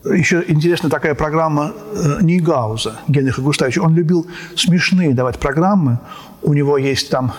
Еще 0.05 0.45
интересна 0.47 0.89
такая 0.89 1.13
программа 1.13 1.73
э, 1.73 2.19
Нейгауза 2.21 2.99
Генриха 3.09 3.41
Густавича. 3.41 3.81
Он 3.81 3.93
любил 3.95 4.27
смешные 4.55 5.13
давать 5.13 5.39
программы. 5.39 5.99
У 6.41 6.53
него 6.53 6.77
есть 6.77 7.09
там 7.09 7.33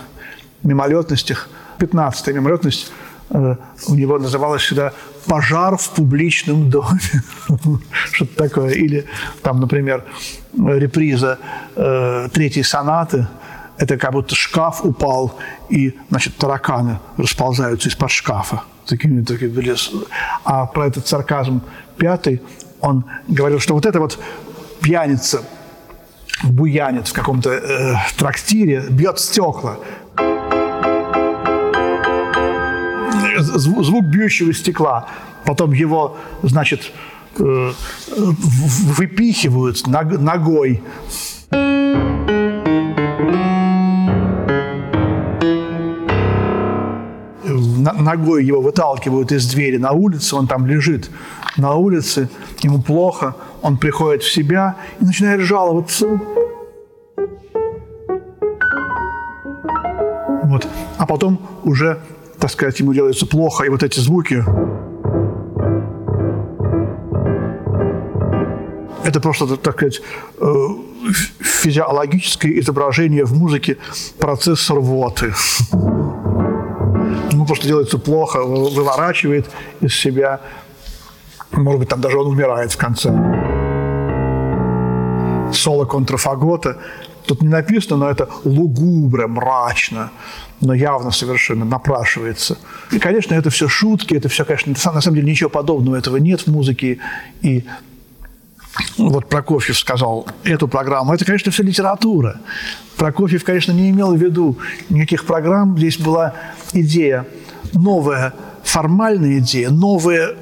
мимолетностях, 0.63 1.49
15-я 1.79 2.33
мимолетность 2.33 2.91
э, 3.29 3.55
у 3.87 3.95
него 3.95 4.19
называлась 4.19 4.61
всегда 4.61 4.93
«пожар 5.25 5.77
в 5.77 5.89
публичном 5.89 6.69
доме». 6.69 6.99
Что-то 8.11 8.35
такое. 8.35 8.71
Или 8.71 9.05
там, 9.41 9.59
например, 9.59 10.03
реприза 10.53 11.39
э, 11.75 12.29
третьей 12.33 12.63
сонаты. 12.63 13.27
Это 13.77 13.97
как 13.97 14.11
будто 14.11 14.35
шкаф 14.35 14.85
упал, 14.85 15.39
и, 15.69 15.97
значит, 16.09 16.37
тараканы 16.37 16.99
расползаются 17.17 17.89
из-под 17.89 18.11
шкафа. 18.11 18.63
Такими, 18.85 19.23
такими 19.23 19.49
были. 19.49 19.75
А 20.43 20.67
про 20.67 20.87
этот 20.87 21.07
сарказм 21.07 21.61
пятый, 21.97 22.41
он 22.79 23.05
говорил, 23.27 23.59
что 23.59 23.73
вот 23.73 23.85
это 23.85 23.99
вот 23.99 24.19
пьяница 24.81 25.41
буянит 26.43 27.07
в 27.07 27.13
каком-то 27.13 27.49
э, 27.51 27.95
трактире, 28.17 28.85
бьет 28.89 29.19
стекла 29.19 29.77
звук 33.55 34.05
бьющего 34.05 34.53
стекла. 34.53 35.07
Потом 35.45 35.73
его, 35.73 36.17
значит, 36.43 36.91
э, 37.37 37.71
выпихивают 38.17 39.87
ногой. 39.87 40.83
Ногой 47.43 48.45
его 48.45 48.61
выталкивают 48.61 49.31
из 49.31 49.51
двери 49.51 49.77
на 49.77 49.91
улицу, 49.91 50.37
он 50.37 50.47
там 50.47 50.65
лежит 50.67 51.09
на 51.57 51.75
улице, 51.75 52.29
ему 52.61 52.81
плохо, 52.81 53.35
он 53.61 53.77
приходит 53.77 54.23
в 54.23 54.31
себя 54.31 54.75
и 54.99 55.05
начинает 55.05 55.41
жаловаться. 55.41 56.07
Вот. 60.43 60.67
А 60.97 61.05
потом 61.05 61.41
уже 61.63 61.99
так 62.41 62.49
сказать, 62.49 62.79
ему 62.79 62.93
делается 62.93 63.27
плохо, 63.27 63.63
и 63.65 63.69
вот 63.69 63.83
эти 63.83 63.99
звуки 63.99 64.43
это 69.03 69.19
просто, 69.19 69.57
так 69.57 69.75
сказать, 69.75 70.01
э, 70.39 70.67
физиологическое 71.39 72.59
изображение 72.59 73.25
в 73.25 73.33
музыке 73.33 73.77
процесса 74.17 74.73
рвоты. 74.73 75.33
Ему 77.31 77.45
просто 77.45 77.67
делается 77.67 77.97
плохо, 77.97 78.43
выворачивает 78.43 79.49
из 79.81 79.93
себя. 79.93 80.41
Может 81.51 81.79
быть, 81.79 81.89
там 81.89 82.01
даже 82.01 82.17
он 82.17 82.27
умирает 82.27 82.71
в 82.71 82.77
конце. 82.77 83.09
Соло 85.53 85.85
контрафагота. 85.85 86.77
Тут 87.25 87.41
не 87.41 87.47
написано, 87.47 87.97
но 87.97 88.09
это 88.09 88.29
лугубре, 88.43 89.27
мрачно 89.27 90.11
но 90.61 90.73
явно 90.73 91.11
совершенно 91.11 91.65
напрашивается. 91.65 92.57
И, 92.91 92.99
конечно, 92.99 93.33
это 93.33 93.49
все 93.49 93.67
шутки, 93.67 94.13
это 94.13 94.29
все, 94.29 94.45
конечно, 94.45 94.71
на 94.93 95.01
самом 95.01 95.15
деле 95.15 95.31
ничего 95.31 95.49
подобного 95.49 95.95
этого 95.95 96.17
нет 96.17 96.41
в 96.41 96.47
музыке. 96.47 96.99
И 97.41 97.65
вот 98.97 99.27
Прокофьев 99.27 99.77
сказал 99.77 100.27
эту 100.43 100.67
программу, 100.67 101.13
это, 101.13 101.25
конечно, 101.25 101.51
все 101.51 101.63
литература. 101.63 102.39
Прокофьев, 102.95 103.43
конечно, 103.43 103.71
не 103.71 103.89
имел 103.89 104.13
в 104.13 104.21
виду 104.21 104.57
никаких 104.89 105.25
программ. 105.25 105.77
Здесь 105.77 105.97
была 105.97 106.35
идея, 106.73 107.25
новая 107.73 108.33
формальная 108.63 109.39
идея, 109.39 109.71
новое 109.71 110.35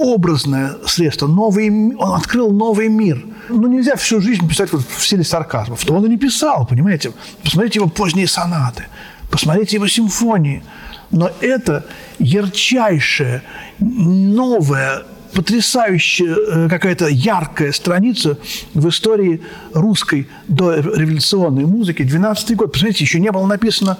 образное 0.00 0.76
средство, 0.86 1.26
новый, 1.26 1.68
он 1.96 2.14
открыл 2.14 2.50
новый 2.50 2.88
мир. 2.88 3.24
Ну, 3.48 3.66
нельзя 3.66 3.96
всю 3.96 4.20
жизнь 4.20 4.48
писать 4.48 4.72
вот 4.72 4.82
в 4.82 5.04
стиле 5.04 5.24
сарказма. 5.24 5.76
Он 5.88 6.06
и 6.06 6.08
не 6.08 6.16
писал, 6.16 6.66
понимаете? 6.66 7.12
Посмотрите 7.42 7.80
его 7.80 7.88
поздние 7.88 8.26
сонаты 8.26 8.84
посмотрите 9.30 9.76
его 9.76 9.86
симфонии. 9.86 10.62
Но 11.10 11.30
это 11.40 11.86
ярчайшая, 12.18 13.42
новая, 13.78 15.02
потрясающая 15.32 16.34
э, 16.34 16.68
какая-то 16.68 17.08
яркая 17.08 17.72
страница 17.72 18.38
в 18.74 18.88
истории 18.88 19.40
русской 19.74 20.28
дореволюционной 20.46 21.64
музыки. 21.64 22.02
12 22.02 22.56
год. 22.56 22.72
Посмотрите, 22.72 23.04
еще 23.04 23.18
не 23.18 23.32
было 23.32 23.46
написано 23.46 23.98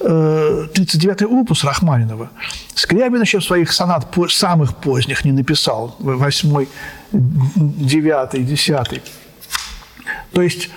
39-й 0.00 1.24
э, 1.24 1.26
опус 1.26 1.64
Рахманинова. 1.64 2.30
Скрябин 2.74 3.20
еще 3.20 3.40
своих 3.40 3.72
сонат 3.72 4.06
самых 4.28 4.76
поздних 4.76 5.24
не 5.24 5.32
написал. 5.32 5.96
Восьмой, 5.98 6.68
девятый, 7.12 8.42
десятый. 8.42 9.02
То 10.32 10.42
есть 10.42 10.70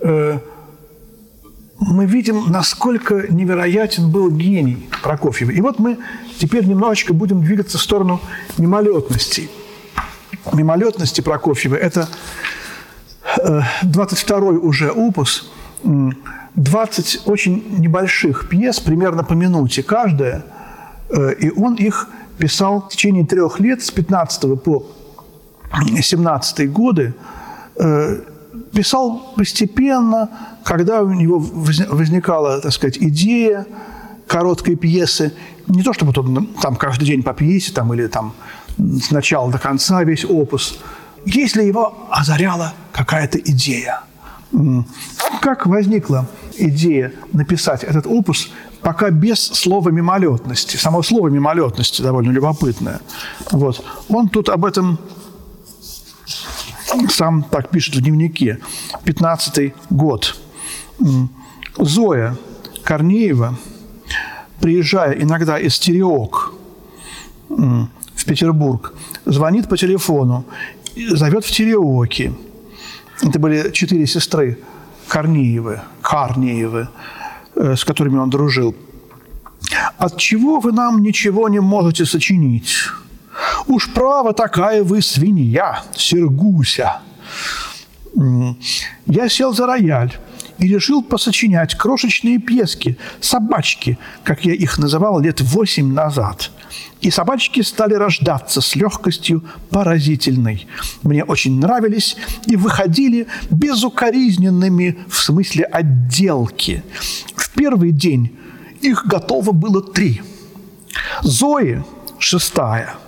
э, 0.00 0.38
мы 1.80 2.06
видим, 2.06 2.50
насколько 2.50 3.26
невероятен 3.28 4.10
был 4.10 4.30
гений 4.30 4.88
Прокофьева. 5.02 5.50
И 5.50 5.60
вот 5.60 5.78
мы 5.78 5.98
теперь 6.38 6.64
немножечко 6.64 7.12
будем 7.12 7.42
двигаться 7.42 7.78
в 7.78 7.82
сторону 7.82 8.20
мимолетности. 8.58 9.50
Мимолетности 10.52 11.20
Прокофьева– 11.20 11.74
это 11.76 12.08
22-й 13.36 14.56
э, 14.56 14.58
уже 14.58 14.90
опус, 14.90 15.50
20 16.58 17.22
очень 17.26 17.64
небольших 17.78 18.48
пьес, 18.48 18.80
примерно 18.80 19.22
по 19.24 19.34
минуте 19.34 19.82
каждая, 19.82 20.44
э, 21.08 21.34
и 21.34 21.50
он 21.50 21.74
их 21.74 22.08
писал 22.36 22.82
в 22.82 22.88
течение 22.88 23.24
трех 23.24 23.60
лет, 23.60 23.82
с 23.82 23.90
15 23.90 24.56
по 24.56 24.86
17 26.00 26.72
годы, 26.72 27.14
э, 27.76 28.20
писал 28.72 29.32
постепенно, 29.36 30.30
когда 30.64 31.02
у 31.02 31.10
него 31.10 31.38
возникала, 31.38 32.60
так 32.60 32.72
сказать, 32.72 32.98
идея 32.98 33.66
короткой 34.26 34.76
пьесы, 34.76 35.32
не 35.68 35.82
то 35.82 35.92
чтобы 35.92 36.12
он 36.20 36.46
там 36.60 36.76
каждый 36.76 37.06
день 37.06 37.22
по 37.22 37.34
пьесе 37.34 37.72
там, 37.72 37.94
или 37.94 38.06
там 38.08 38.34
с 38.78 39.10
начала 39.10 39.50
до 39.50 39.58
конца 39.58 40.02
весь 40.02 40.24
опус, 40.24 40.78
если 41.24 41.62
его 41.62 42.08
озаряла 42.10 42.74
какая-то 42.92 43.38
идея. 43.38 44.00
Как 45.40 45.66
возникла 45.66 46.26
идея 46.58 47.12
написать 47.32 47.84
этот 47.84 48.06
опус, 48.06 48.50
пока 48.82 49.10
без 49.10 49.38
слова 49.40 49.90
мимолетности. 49.90 50.76
Само 50.76 51.02
слово 51.02 51.28
мимолетности 51.28 52.02
довольно 52.02 52.30
любопытное. 52.30 53.00
Вот. 53.50 53.84
Он 54.08 54.28
тут 54.28 54.48
об 54.48 54.64
этом 54.64 54.98
сам 57.10 57.42
так 57.42 57.70
пишет 57.70 57.96
в 57.96 58.00
дневнике. 58.00 58.58
15 59.04 59.74
год. 59.90 60.36
Зоя 61.76 62.36
Корнеева, 62.82 63.56
приезжая 64.60 65.12
иногда 65.12 65.58
из 65.58 65.78
Тереок 65.78 66.54
в 67.48 68.24
Петербург, 68.26 68.94
звонит 69.26 69.68
по 69.68 69.76
телефону, 69.76 70.44
зовет 70.96 71.44
в 71.44 71.50
Тереоки. 71.50 72.32
Это 73.22 73.38
были 73.38 73.70
четыре 73.72 74.06
сестры 74.06 74.58
Корнеевы, 75.08 75.80
Карнеевы, 76.02 76.88
э, 77.56 77.76
с 77.76 77.84
которыми 77.84 78.18
он 78.18 78.30
дружил. 78.30 78.74
От 79.96 80.16
чего 80.16 80.60
вы 80.60 80.72
нам 80.72 81.02
ничего 81.02 81.48
не 81.48 81.60
можете 81.60 82.06
сочинить? 82.06 82.88
Уж 83.66 83.92
право 83.92 84.32
такая 84.32 84.84
вы 84.84 85.02
свинья, 85.02 85.82
Сергуся. 85.94 87.00
Я 89.06 89.28
сел 89.28 89.52
за 89.52 89.66
рояль 89.66 90.16
и 90.58 90.68
решил 90.68 91.02
посочинять 91.02 91.74
крошечные 91.76 92.38
пьески, 92.38 92.98
собачки, 93.20 93.98
как 94.24 94.44
я 94.44 94.54
их 94.54 94.78
называл 94.78 95.20
лет 95.20 95.40
восемь 95.40 95.92
назад. 95.92 96.50
И 97.00 97.10
собачки 97.10 97.60
стали 97.62 97.94
рождаться 97.94 98.60
с 98.60 98.74
легкостью 98.74 99.44
поразительной. 99.70 100.66
Мне 101.02 101.24
очень 101.24 101.58
нравились 101.60 102.16
и 102.46 102.56
выходили 102.56 103.28
безукоризненными 103.50 104.98
в 105.08 105.16
смысле 105.16 105.64
отделки. 105.64 106.82
В 107.36 107.50
первый 107.50 107.92
день 107.92 108.36
их 108.80 109.06
готово 109.06 109.52
было 109.52 109.80
три. 109.80 110.22
Зои– 111.22 111.84
шестая– 112.18 112.94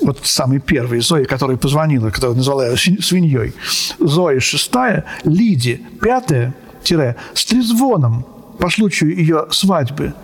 вот 0.00 0.20
самый 0.24 0.60
первый, 0.60 1.00
Зои, 1.00 1.24
которая 1.24 1.56
позвонила, 1.56 2.10
которая 2.10 2.36
назвала 2.36 2.66
ее 2.66 2.76
свиньей, 2.76 3.54
Зоя 3.98 4.40
шестая, 4.40 5.04
Лиди 5.24 5.84
пятая, 6.00 6.54
тире, 6.82 7.16
с 7.34 7.44
трезвоном 7.44 8.26
по 8.58 8.70
случаю 8.70 9.16
ее 9.16 9.46
свадьбы. 9.50 10.14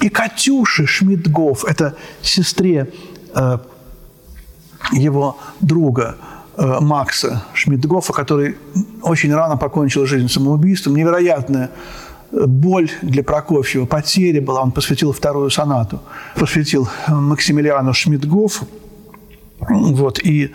И 0.00 0.08
Катюши 0.08 0.86
Шмидгов, 0.86 1.64
это 1.64 1.96
сестре 2.22 2.92
э, 3.34 3.58
его 4.92 5.38
друга 5.60 6.16
э, 6.56 6.80
Макса 6.80 7.44
Шмидгофа, 7.54 8.12
который 8.12 8.56
очень 9.02 9.34
рано 9.34 9.56
покончил 9.56 10.06
жизнь 10.06 10.28
самоубийством, 10.28 10.96
невероятная 10.96 11.70
боль 12.32 12.90
для 13.02 13.22
Прокофьева, 13.22 13.86
потеря 13.86 14.40
была, 14.40 14.62
он 14.62 14.72
посвятил 14.72 15.12
вторую 15.12 15.50
сонату, 15.50 16.00
посвятил 16.34 16.88
Максимилиану 17.08 17.92
Шмидгоф, 17.92 18.62
вот, 19.60 20.18
и 20.24 20.52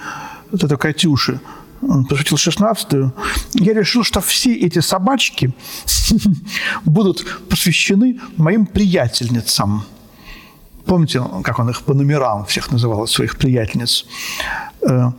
вот 0.52 0.64
эту 0.64 0.78
Катюше, 0.78 1.40
он 1.82 2.06
посвятил 2.06 2.38
шестнадцатую. 2.38 3.14
Я 3.54 3.74
решил, 3.74 4.04
что 4.04 4.22
все 4.22 4.54
эти 4.54 4.80
собачки 4.80 5.52
будут 6.86 7.26
посвящены 7.50 8.20
моим 8.38 8.66
приятельницам. 8.68 9.84
Помните, 10.86 11.24
как 11.44 11.60
он 11.60 11.70
их 11.70 11.82
по 11.82 11.94
номерам 11.94 12.46
всех 12.46 12.72
называл, 12.72 13.08
своих 13.08 13.38
приятельниц? 13.38 14.06
Э, 14.88 15.12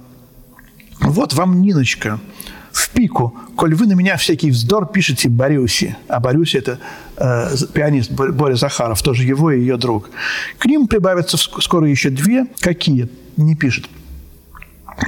вот 1.00 1.34
вам 1.34 1.62
Ниночка– 1.62 2.20
в 2.72 2.88
пику, 2.90 3.34
коль 3.54 3.74
вы 3.74 3.86
на 3.86 3.92
меня 3.92 4.16
всякий 4.16 4.50
вздор 4.50 4.86
пишете 4.86 5.28
Борюси, 5.28 5.96
а 6.08 6.20
Борюси– 6.20 6.56
это 6.58 6.78
э, 7.16 7.54
пианист 7.72 8.10
Боря 8.10 8.56
Захаров, 8.56 9.02
тоже 9.02 9.24
его 9.24 9.50
и 9.50 9.60
ее 9.60 9.76
друг. 9.76 10.10
К 10.58 10.66
ним 10.66 10.86
прибавятся 10.86 11.36
скоро 11.36 11.86
еще 11.86 12.10
две. 12.10 12.46
Какие? 12.60 13.08
Не 13.36 13.54
пишет. 13.54 13.88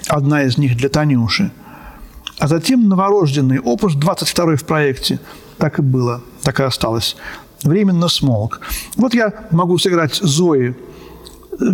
Одна 0.09 0.43
из 0.43 0.59
них 0.59 0.77
для 0.77 0.89
Танюши. 0.89 1.51
А 2.39 2.49
затем 2.49 2.89
новорожденный 2.89 3.61
опус, 3.61 3.95
22 3.95 4.57
в 4.57 4.65
проекте. 4.65 5.19
Так 5.57 5.79
и 5.79 5.83
было, 5.83 6.23
так 6.43 6.61
и 6.61 6.65
осталось. 6.65 7.17
Временно 7.63 8.09
смолк. 8.09 8.61
Вот 8.97 9.15
я 9.15 9.33
могу 9.51 9.79
сыграть 9.79 10.17
Зои, 10.17 10.77
э, 11.53 11.65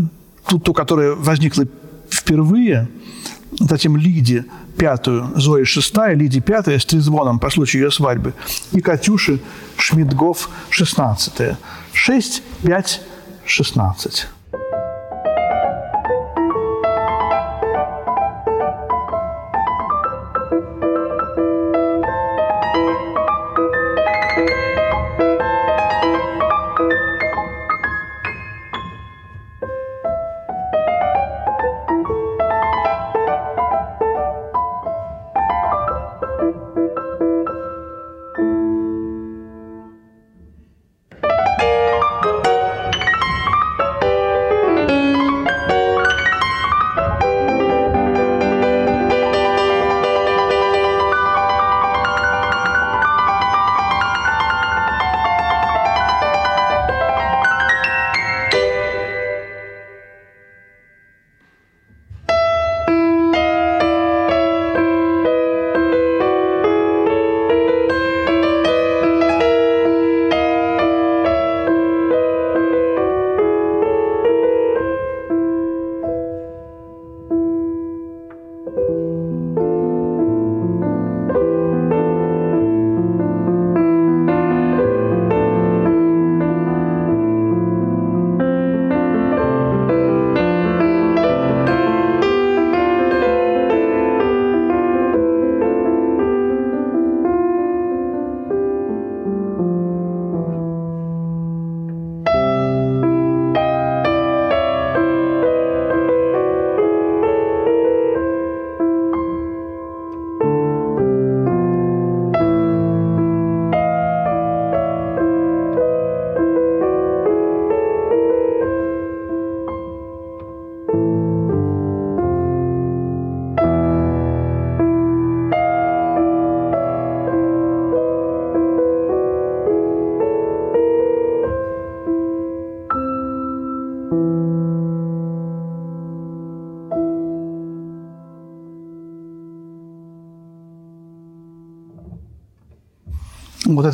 ту, 0.47 0.61
ту 0.61 0.73
которая 0.73 1.15
возникла 1.15 1.65
впервые, 2.11 2.89
затем 3.59 3.97
Лиди– 3.97 4.45
пятую, 4.77 5.33
Зои 5.37 5.65
шестая, 5.65 6.15
Лиди 6.15 6.41
пятая 6.41 6.79
с 6.79 6.85
трезвоном 6.85 7.39
по 7.39 7.51
случаю 7.51 7.85
ее 7.85 7.91
свадьбы, 7.91 8.35
и 8.73 8.81
Катюши 8.81 9.41
Шмидгов 9.77 10.49
шестнадцатая. 10.71 11.59
Шесть, 11.93 12.43
пять, 12.63 13.03
шестнадцать. 13.45 14.29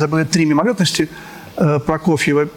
Это 0.07 0.15
были 0.15 0.23
три 0.23 0.45
мимолетности 0.45 1.09
э, 1.57 1.79
Прокофьева, 1.79 2.49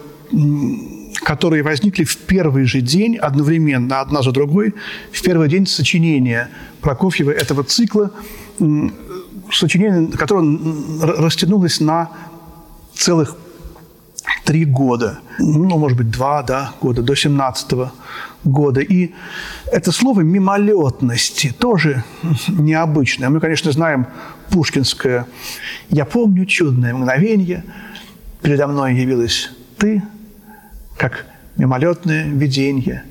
которые 1.23 1.63
возникли 1.63 2.05
в 2.05 2.17
первый 2.17 2.65
же 2.65 2.81
день, 2.81 3.17
одновременно, 3.17 4.01
одна 4.01 4.23
за 4.23 4.31
другой, 4.31 4.75
в 5.13 5.23
первый 5.23 5.49
день 5.49 5.67
сочинения 5.67 6.49
Прокофьева 6.81 7.31
этого 7.31 7.65
цикла, 7.65 8.13
сочинение, 9.53 10.17
которое 10.17 10.59
растянулось 11.19 11.81
на 11.81 12.11
целых 12.95 13.37
три 14.51 14.65
года, 14.65 15.21
ну, 15.39 15.79
может 15.79 15.97
быть, 15.97 16.11
два 16.11 16.43
да, 16.43 16.73
года, 16.81 17.03
до 17.03 17.15
17 17.15 17.73
-го 17.73 17.89
года. 18.43 18.81
И 18.81 19.13
это 19.73 19.93
слово 19.93 20.23
«мимолетности» 20.23 21.55
тоже 21.57 22.03
необычное. 22.49 23.29
Мы, 23.29 23.39
конечно, 23.39 23.71
знаем 23.71 24.07
пушкинское 24.51 25.25
«Я 25.91 26.05
помню 26.05 26.47
чудное 26.47 26.93
мгновение, 26.95 27.63
передо 28.43 28.67
мной 28.67 28.97
явилась 28.97 29.51
ты, 29.79 30.03
как 30.97 31.27
мимолетное 31.57 32.25
видение, 32.25 33.05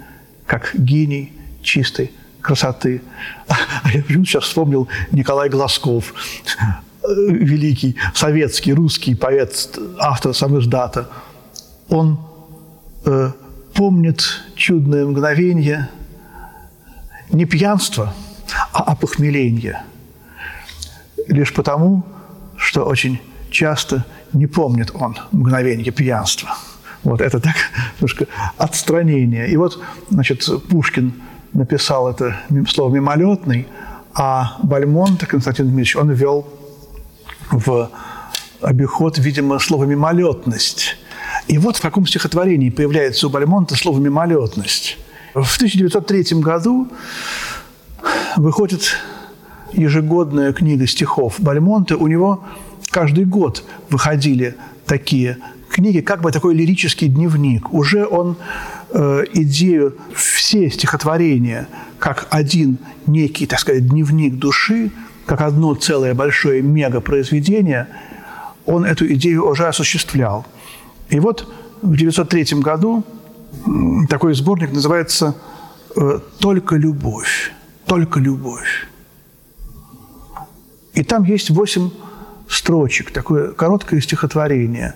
как 0.45 0.71
гений 0.73 1.32
чистой 1.63 2.12
красоты». 2.41 3.02
А 3.84 3.91
я 3.93 4.04
почему 4.04 4.25
сейчас 4.25 4.43
вспомнил 4.43 4.89
Николай 5.12 5.49
Глазков, 5.49 6.13
великий 7.08 7.95
советский, 8.13 8.73
русский 8.73 9.15
поэт, 9.15 9.80
автор 9.99 10.34
самоиздата. 10.34 11.08
Он 11.89 12.19
э, 13.06 13.32
помнит 13.73 14.23
чудное 14.56 15.06
мгновение 15.06 15.89
не 17.32 17.45
пьянства, 17.45 18.13
а 18.73 18.84
опохмеления. 18.84 19.84
Лишь 21.28 21.54
потому, 21.54 22.04
что 22.58 22.84
очень 22.84 23.19
часто 23.52 24.06
не 24.34 24.47
помнит 24.47 24.91
он 24.93 25.17
мгновение 25.32 25.91
пьянства. 25.91 26.56
Вот 27.04 27.21
это 27.21 27.39
так 27.39 27.56
немножко 27.99 28.28
отстранение. 28.58 29.49
И 29.49 29.58
вот, 29.58 29.82
значит, 30.10 30.47
Пушкин 30.69 31.13
написал 31.54 32.10
это 32.10 32.38
слово 32.67 32.93
«мимолетный», 32.93 33.67
а 34.13 34.58
Бальмонт 34.63 35.25
Константин 35.25 35.65
Дмитриевич, 35.65 35.95
он 35.95 36.12
ввел 36.12 36.47
в 37.52 37.89
обиход, 38.62 39.17
видимо, 39.17 39.60
слово 39.60 39.86
«мимолетность». 39.86 40.97
И 41.50 41.58
вот 41.58 41.78
в 41.78 41.82
каком 41.82 42.06
стихотворении 42.06 42.70
появляется 42.70 43.26
у 43.26 43.32
Бальмонта 43.32 43.76
слово 43.76 44.00
«мимолетность». 44.00 45.00
В 45.34 45.56
1903 45.58 46.40
году 46.40 46.88
выходит 48.38 48.96
ежегодная 49.74 50.54
книга 50.54 50.86
стихов 50.86 51.40
Бальмонта. 51.40 51.98
У 51.98 52.06
него 52.06 52.44
каждый 52.92 53.26
год 53.26 53.64
выходили 53.90 54.56
такие 54.86 55.40
книги, 55.70 56.02
как 56.02 56.22
бы 56.22 56.32
такой 56.32 56.54
лирический 56.54 57.08
дневник. 57.08 57.74
Уже 57.74 58.06
он 58.06 58.38
э, 58.92 59.24
идею 59.34 59.98
все 60.14 60.70
стихотворения 60.70 61.68
как 61.98 62.28
один 62.30 62.78
некий, 63.08 63.48
так 63.48 63.60
сказать, 63.60 63.88
дневник 63.88 64.36
души, 64.36 64.92
как 65.26 65.42
одно 65.42 65.74
целое 65.74 66.14
большое 66.14 66.62
мегапроизведение, 66.62 67.88
он 68.68 68.86
эту 68.86 69.12
идею 69.14 69.50
уже 69.50 69.68
осуществлял. 69.68 70.46
И 71.10 71.19
вот 71.19 71.48
в 71.82 71.93
1903 71.93 72.60
году 72.62 73.04
такой 74.10 74.34
сборник 74.34 74.72
называется 74.72 75.36
э, 75.95 76.19
«Только 76.39 76.76
любовь». 76.76 77.52
«Только 77.86 78.19
любовь». 78.19 78.88
И 80.93 81.04
там 81.04 81.24
есть 81.24 81.50
восемь 81.50 81.89
строчек, 82.48 83.12
такое 83.12 83.52
короткое 83.52 84.02
стихотворение. 84.02 84.93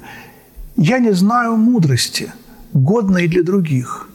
«Я 0.76 0.99
не 0.99 1.12
знаю 1.12 1.56
мудрости, 1.56 2.32
годной 2.73 3.28
для 3.28 3.43
других, 3.43 4.08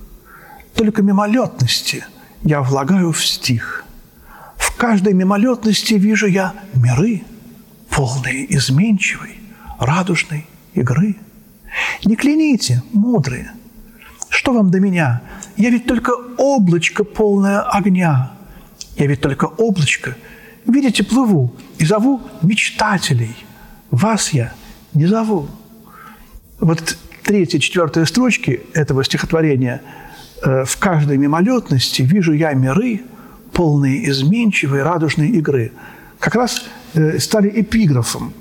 только 0.74 1.02
мимолетности 1.02 2.04
я 2.44 2.62
влагаю 2.62 3.12
в 3.12 3.24
стих. 3.26 3.84
В 4.56 4.76
каждой 4.76 5.12
мимолетности 5.12 5.94
вижу 5.94 6.26
я 6.26 6.54
миры, 6.74 7.22
полные 7.90 8.54
изменчивой, 8.54 9.40
радужной 9.78 10.46
игры. 10.74 11.16
Не 12.04 12.16
кляните, 12.16 12.82
мудрые, 12.92 13.52
что 14.28 14.52
вам 14.52 14.70
до 14.70 14.80
меня? 14.80 15.22
Я 15.56 15.70
ведь 15.70 15.86
только 15.86 16.12
облачко 16.36 17.04
полное 17.04 17.60
огня. 17.60 18.32
Я 18.96 19.06
ведь 19.06 19.20
только 19.20 19.44
облачко. 19.46 20.16
Видите, 20.66 21.02
плыву 21.02 21.54
и 21.78 21.84
зову 21.84 22.20
мечтателей. 22.42 23.34
Вас 23.90 24.30
я 24.30 24.52
не 24.92 25.06
зову. 25.06 25.48
Вот 26.60 26.96
третья, 27.22 27.58
четвертая 27.58 28.04
строчки 28.04 28.60
этого 28.74 29.04
стихотворения 29.04 29.80
э, 30.42 30.64
«В 30.64 30.76
каждой 30.78 31.16
мимолетности 31.16 32.02
вижу 32.02 32.32
я 32.32 32.52
миры, 32.52 33.02
полные 33.52 34.08
изменчивой 34.10 34.82
радужной 34.82 35.28
игры», 35.28 35.72
как 36.18 36.34
раз 36.34 36.64
э, 36.94 37.18
стали 37.18 37.48
эпиграфом 37.60 38.32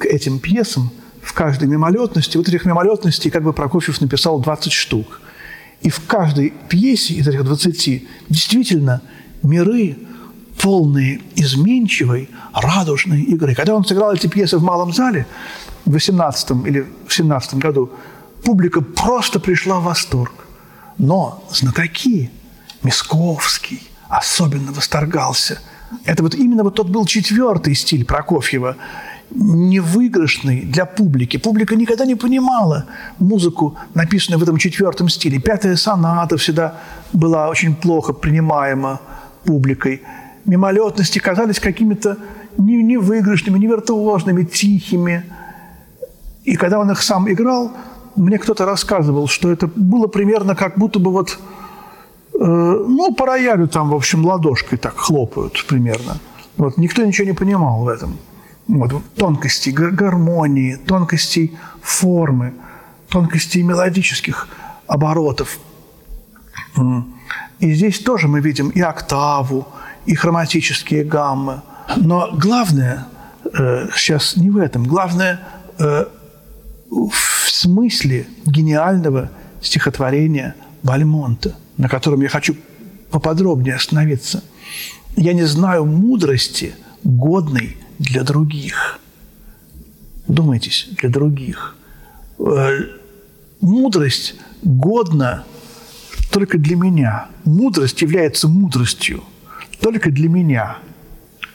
к 0.00 0.06
этим 0.06 0.38
пьесам– 0.38 0.90
в 1.24 1.32
каждой 1.32 1.68
мимолетности. 1.68 2.36
Вот 2.36 2.48
этих 2.48 2.64
мимолетностей 2.66 3.30
как 3.30 3.42
бы 3.42 3.52
Прокофьев 3.52 4.00
написал 4.00 4.40
20 4.40 4.72
штук. 4.72 5.20
И 5.80 5.90
в 5.90 6.06
каждой 6.06 6.52
пьесе 6.68 7.14
из 7.14 7.26
этих 7.26 7.44
20 7.44 8.04
действительно 8.28 9.02
миры, 9.42 9.96
полные 10.60 11.20
изменчивой, 11.34 12.28
радужной 12.52 13.22
игры. 13.22 13.54
Когда 13.54 13.74
он 13.74 13.84
сыграл 13.84 14.12
эти 14.12 14.26
пьесы 14.26 14.58
в 14.58 14.62
малом 14.62 14.92
зале 14.92 15.26
в 15.84 15.92
18 15.92 16.50
или 16.66 16.86
в 17.06 17.12
17 17.12 17.54
году, 17.54 17.90
публика 18.44 18.80
просто 18.80 19.40
пришла 19.40 19.80
в 19.80 19.84
восторг. 19.84 20.32
Но 20.98 21.44
знатоки, 21.50 22.30
Мисковский 22.82 23.82
особенно 24.08 24.72
восторгался. 24.72 25.58
Это 26.04 26.22
вот 26.22 26.34
именно 26.34 26.62
вот 26.62 26.74
тот 26.74 26.88
был 26.88 27.06
четвертый 27.06 27.74
стиль 27.74 28.04
Прокофьева– 28.04 28.76
невыигрышный 29.30 30.62
для 30.62 30.84
публики. 30.86 31.36
Публика 31.36 31.76
никогда 31.76 32.06
не 32.06 32.14
понимала 32.14 32.86
музыку, 33.18 33.76
написанную 33.94 34.38
в 34.38 34.42
этом 34.42 34.56
четвертом 34.58 35.08
стиле. 35.08 35.40
Пятая 35.40 35.76
соната 35.76 36.36
всегда 36.36 36.80
была 37.12 37.48
очень 37.48 37.74
плохо 37.74 38.12
принимаема 38.12 39.00
публикой. 39.44 40.02
Мимолетности 40.44 41.18
казались 41.18 41.58
какими-то 41.58 42.18
невыигрышными, 42.58 43.58
невиртуозными, 43.58 44.44
тихими. 44.44 45.24
И 46.44 46.56
когда 46.56 46.78
он 46.78 46.90
их 46.90 47.02
сам 47.02 47.30
играл, 47.30 47.72
мне 48.16 48.38
кто-то 48.38 48.66
рассказывал, 48.66 49.26
что 49.26 49.50
это 49.50 49.66
было 49.74 50.06
примерно 50.06 50.54
как 50.54 50.78
будто 50.78 50.98
бы 50.98 51.10
вот, 51.10 51.38
э, 52.34 52.36
ну, 52.38 53.14
по 53.14 53.26
роялю 53.26 53.66
там, 53.66 53.88
в 53.88 53.94
общем, 53.94 54.24
ладошкой 54.24 54.78
так 54.78 54.96
хлопают 54.96 55.64
примерно. 55.66 56.18
Вот, 56.56 56.76
никто 56.76 57.04
ничего 57.04 57.26
не 57.26 57.32
понимал 57.32 57.82
в 57.82 57.88
этом 57.88 58.16
вот, 58.68 59.02
тонкостей 59.16 59.72
гармонии, 59.72 60.76
тонкостей 60.76 61.56
формы, 61.82 62.54
тонкостей 63.08 63.62
мелодических 63.62 64.48
оборотов. 64.86 65.58
И 67.60 67.72
здесь 67.72 67.98
тоже 68.00 68.28
мы 68.28 68.40
видим 68.40 68.70
и 68.70 68.80
октаву, 68.80 69.68
и 70.06 70.14
хроматические 70.14 71.04
гаммы. 71.04 71.62
Но 71.96 72.30
главное 72.32 73.06
э, 73.44 73.88
сейчас 73.94 74.36
не 74.36 74.50
в 74.50 74.58
этом. 74.58 74.84
Главное 74.84 75.40
э, 75.78 76.04
в 76.90 77.50
смысле 77.50 78.26
гениального 78.44 79.30
стихотворения 79.62 80.54
Бальмонта, 80.82 81.54
на 81.76 81.88
котором 81.88 82.20
я 82.20 82.28
хочу 82.28 82.56
поподробнее 83.10 83.76
остановиться. 83.76 84.42
Я 85.16 85.32
не 85.32 85.44
знаю 85.44 85.84
мудрости, 85.84 86.74
годной 87.04 87.78
для 87.98 88.22
других. 88.22 88.98
Думайтесь, 90.26 90.88
для 90.98 91.08
других. 91.08 91.76
Э, 92.38 92.80
мудрость 93.60 94.34
годна 94.62 95.44
только 96.30 96.58
для 96.58 96.76
меня. 96.76 97.28
Мудрость 97.44 98.02
является 98.02 98.48
мудростью 98.48 99.22
только 99.80 100.10
для 100.10 100.28
меня. 100.28 100.78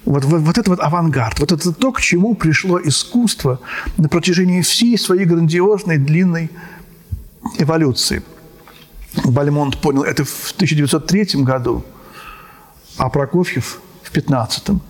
Вот, 0.05 0.23
вот, 0.23 0.41
вот 0.41 0.57
это 0.57 0.69
вот 0.69 0.79
авангард, 0.79 1.39
вот 1.39 1.51
это 1.51 1.71
то, 1.73 1.91
к 1.91 2.01
чему 2.01 2.35
пришло 2.35 2.79
искусство 2.81 3.59
на 3.97 4.07
протяжении 4.07 4.61
всей 4.61 4.97
своей 4.97 5.25
грандиозной, 5.25 5.97
длинной 5.97 6.49
эволюции. 7.57 8.23
Бальмонт 9.25 9.77
понял 9.81 10.03
это 10.03 10.23
в 10.23 10.51
1903 10.55 11.43
году, 11.43 11.83
а 12.97 13.09
Прокофьев 13.09 13.81
в 14.03 14.11
15 14.11 14.81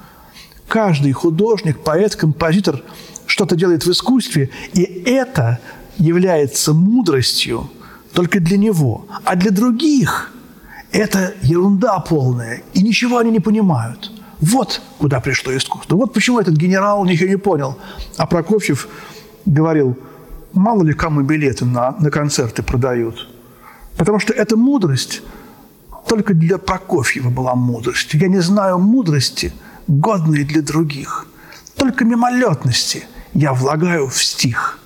Каждый 0.70 1.14
художник, 1.14 1.80
поэт, 1.80 2.16
композитор 2.16 2.84
что-то 3.26 3.56
делает 3.56 3.86
в 3.86 3.92
искусстве, 3.92 4.52
и 4.74 4.84
это 4.84 5.60
является 5.98 6.74
мудростью 6.74 7.70
только 8.14 8.40
для 8.40 8.56
него. 8.58 9.06
А 9.26 9.36
для 9.36 9.50
других 9.50 10.32
это 10.92 11.34
ерунда 11.42 12.00
полная, 12.00 12.62
и 12.74 12.84
ничего 12.84 13.18
они 13.18 13.32
не 13.32 13.40
понимают. 13.40 14.12
Вот 14.42 14.82
куда 15.00 15.20
пришло 15.20 15.58
искусство. 15.58 15.96
Вот 15.96 16.14
почему 16.14 16.40
этот 16.40 16.56
генерал 16.56 17.04
ничего 17.04 17.30
не 17.30 17.38
понял. 17.38 17.76
А 18.18 18.28
Прокофьев 18.28 18.88
говорил, 19.46 19.98
мало 20.54 20.84
ли 20.84 20.94
кому 20.94 21.22
билеты 21.22 21.66
на, 21.66 21.96
на 22.00 22.12
концерты 22.12 22.62
продают. 22.62 23.28
Потому 23.98 24.20
что 24.20 24.34
эта 24.34 24.56
мудрость 24.56 25.24
только 26.08 26.36
для 26.36 26.60
Прокофьева 26.60 27.32
была 27.32 27.56
мудростью. 27.56 28.20
Я 28.20 28.28
не 28.28 28.40
знаю 28.40 28.78
мудрости– 28.78 29.52
годные 29.90 30.46
для 30.46 30.62
других. 30.62 31.26
Только 31.76 32.06
мимолетности 32.06 33.06
я 33.34 33.54
влагаю 33.54 34.08
в 34.08 34.24
стих. 34.24 34.80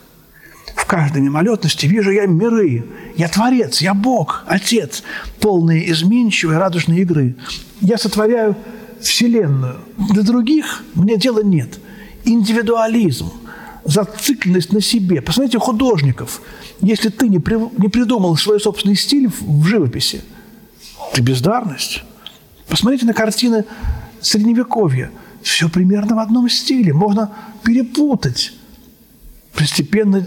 В 0.76 0.86
каждой 0.86 1.22
мимолетности 1.22 1.86
вижу 1.86 2.12
я 2.12 2.26
миры. 2.26 2.86
Я 3.16 3.28
творец, 3.28 3.82
я 3.82 3.94
Бог, 3.94 4.44
Отец, 4.48 5.04
полные 5.40 5.92
изменчивой 5.92 6.58
радужной 6.58 7.00
игры. 7.00 7.36
Я 7.82 7.98
сотворяю 7.98 8.56
Вселенную. 9.02 9.78
Для 10.12 10.24
других 10.24 10.84
мне 10.96 11.18
дела 11.18 11.44
нет. 11.44 11.80
Индивидуализм, 12.24 13.32
зацикленность 13.84 14.72
на 14.72 14.82
себе. 14.82 15.22
Посмотрите 15.22 15.60
художников. 15.60 16.42
Если 16.80 17.10
ты 17.10 17.28
не, 17.28 17.40
при, 17.40 17.56
не 17.78 17.90
придумал 17.90 18.38
свой 18.38 18.60
собственный 18.60 18.96
стиль 18.96 19.28
в, 19.28 19.42
в 19.42 19.66
живописи, 19.66 20.22
ты 21.14 21.22
бездарность. 21.22 22.04
Посмотрите 22.68 23.06
на 23.06 23.14
картины 23.14 23.66
Средневековье. 24.24 25.12
Все 25.42 25.70
примерно 25.70 26.16
в 26.16 26.20
одном 26.20 26.50
стиле. 26.50 26.94
Можно 26.94 27.32
перепутать. 27.64 28.54
Постепенно 29.54 30.26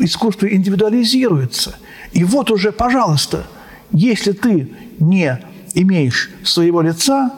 искусство 0.00 0.46
индивидуализируется. 0.46 1.76
И 2.12 2.24
вот 2.24 2.50
уже, 2.50 2.72
пожалуйста, 2.72 3.46
если 3.92 4.32
ты 4.32 4.72
не 4.98 5.38
имеешь 5.74 6.30
своего 6.42 6.80
лица, 6.80 7.30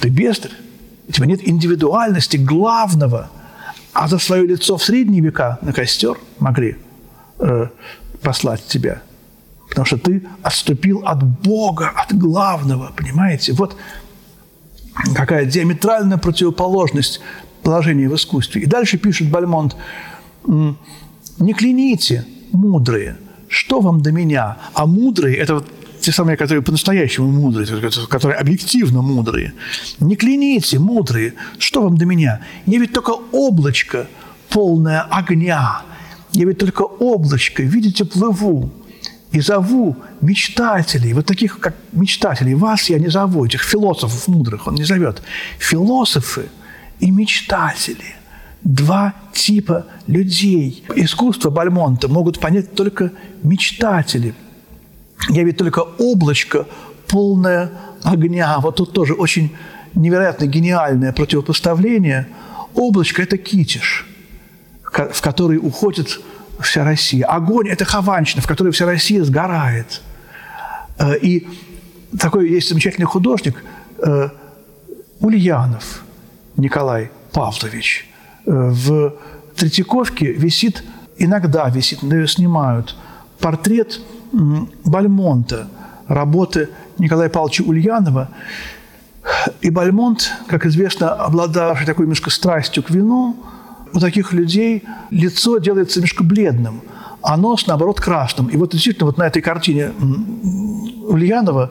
ты 0.00 0.10
бездарь. 0.10 0.52
У 1.08 1.12
тебя 1.12 1.26
нет 1.26 1.40
индивидуальности 1.46 2.36
главного. 2.36 3.30
А 3.92 4.08
за 4.08 4.18
свое 4.18 4.46
лицо 4.46 4.76
в 4.76 4.82
средние 4.82 5.22
века 5.22 5.58
на 5.62 5.72
костер 5.72 6.18
могли 6.38 6.76
э, 7.38 7.68
послать 8.20 8.66
тебя. 8.66 9.02
Потому 9.68 9.86
что 9.86 9.98
ты 9.98 10.26
отступил 10.42 11.02
от 11.04 11.22
Бога, 11.22 11.90
от 11.94 12.16
главного, 12.16 12.92
понимаете? 12.96 13.52
Вот 13.52 13.76
какая 15.14 15.44
диаметральная 15.44 16.18
противоположность 16.18 17.20
положения 17.62 18.08
в 18.08 18.14
искусстве. 18.14 18.62
И 18.62 18.66
дальше 18.66 18.98
пишет 18.98 19.30
Бальмонт, 19.30 19.76
не 20.46 21.52
кляните, 21.52 22.26
мудрые, 22.52 23.16
что 23.48 23.80
вам 23.80 24.00
до 24.00 24.12
меня? 24.12 24.58
А 24.74 24.86
мудрые– 24.86 25.36
это 25.38 25.54
вот 25.54 25.66
те 26.00 26.12
самые, 26.12 26.36
которые 26.36 26.62
по-настоящему 26.62 27.28
мудрые, 27.28 27.66
которые 28.08 28.38
объективно 28.38 29.00
мудрые. 29.00 29.54
Не 30.00 30.16
кляните, 30.16 30.78
мудрые, 30.78 31.34
что 31.58 31.82
вам 31.82 31.96
до 31.96 32.04
меня? 32.04 32.40
Я 32.66 32.78
ведь 32.78 32.92
только 32.92 33.14
облачко, 33.32 34.06
полное 34.50 35.00
огня. 35.00 35.82
Я 36.32 36.44
ведь 36.46 36.58
только 36.58 36.82
облачко, 36.82 37.62
видите, 37.62 38.04
плыву. 38.04 38.70
И 39.34 39.40
зову 39.40 39.96
мечтателей, 40.20 41.12
вот 41.12 41.26
таких, 41.26 41.58
как 41.58 41.74
мечтателей. 41.92 42.54
Вас 42.54 42.88
я 42.88 43.00
не 43.00 43.08
зову, 43.08 43.44
этих 43.44 43.62
философов 43.64 44.28
мудрых 44.28 44.68
он 44.68 44.76
не 44.76 44.84
зовет. 44.84 45.22
Философы 45.58 46.46
и 47.00 47.10
мечтатели– 47.10 48.14
два 48.62 49.12
типа 49.32 49.86
людей. 50.06 50.84
Искусство 50.94 51.50
Бальмонта 51.50 52.06
могут 52.06 52.38
понять 52.38 52.76
только 52.76 53.10
мечтатели. 53.42 54.34
Я 55.30 55.42
ведь 55.42 55.56
только 55.56 55.80
облачко, 55.80 56.66
полное 57.08 57.72
огня. 58.04 58.60
Вот 58.60 58.76
тут 58.76 58.92
тоже 58.92 59.14
очень 59.14 59.50
невероятно 59.96 60.46
гениальное 60.46 61.12
противопоставление. 61.12 62.28
Облачко– 62.72 63.20
это 63.24 63.36
китиш, 63.36 64.06
в 64.82 65.20
который 65.20 65.58
уходит 65.58 66.20
вся 66.60 66.84
Россия. 66.84 67.26
Огонь– 67.26 67.68
это 67.70 67.84
хованщина, 67.84 68.42
в 68.42 68.46
которой 68.46 68.70
вся 68.70 68.86
Россия 68.86 69.24
сгорает. 69.24 70.02
Э, 70.98 71.16
и 71.16 71.46
такой 72.18 72.50
есть 72.50 72.68
замечательный 72.68 73.06
художник 73.06 73.62
э, 73.98 74.28
Ульянов 75.20 76.02
Николай 76.56 77.10
Павлович– 77.32 78.08
в 78.46 79.14
Третьяковке 79.56 80.32
висит, 80.32 80.84
иногда 81.16 81.68
висит, 81.68 82.02
но 82.02 82.16
ее 82.16 82.28
снимают, 82.28 82.96
портрет 83.38 84.00
Бальмонта, 84.32 85.68
работы 86.08 86.68
Николая 86.98 87.28
Павловича 87.28 87.64
Ульянова. 87.64 88.28
И 89.62 89.70
Бальмонт, 89.70 90.30
как 90.48 90.66
известно, 90.66 91.12
обладавший 91.12 91.86
такой 91.86 92.04
немножко 92.04 92.30
страстью 92.30 92.82
к 92.82 92.90
вину, 92.90 93.36
у 93.94 94.00
таких 94.00 94.32
людей 94.32 94.82
лицо 95.10 95.58
делается 95.58 96.00
немножко 96.00 96.24
бледным, 96.24 96.82
а 97.22 97.36
нос, 97.36 97.66
наоборот, 97.66 98.00
красным. 98.00 98.48
И 98.48 98.56
вот 98.56 98.72
действительно 98.72 99.06
вот 99.06 99.18
на 99.18 99.26
этой 99.26 99.40
картине 99.40 99.92
Ульянова 101.08 101.70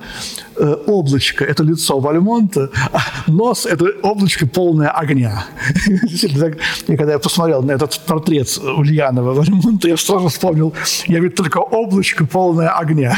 э, 0.56 0.76
облачко– 0.88 1.46
это 1.46 1.64
лицо 1.64 2.00
Вальмонта, 2.00 2.70
а 2.92 3.00
нос– 3.28 3.66
это 3.72 3.86
облачко 4.04 4.48
полное 4.48 4.90
огня. 4.90 5.46
И 6.88 6.98
когда 6.98 7.14
я 7.14 7.20
посмотрел 7.20 7.64
на 7.64 7.72
этот 7.72 8.00
портрет 8.06 8.58
Ульянова 8.58 9.34
Вальмонта, 9.34 9.88
я 9.88 9.98
сразу 9.98 10.28
вспомнил, 10.28 10.74
я 11.08 11.20
ведь 11.20 11.36
только 11.36 11.58
облачко 11.58 12.26
полное 12.26 12.70
огня. 12.70 13.18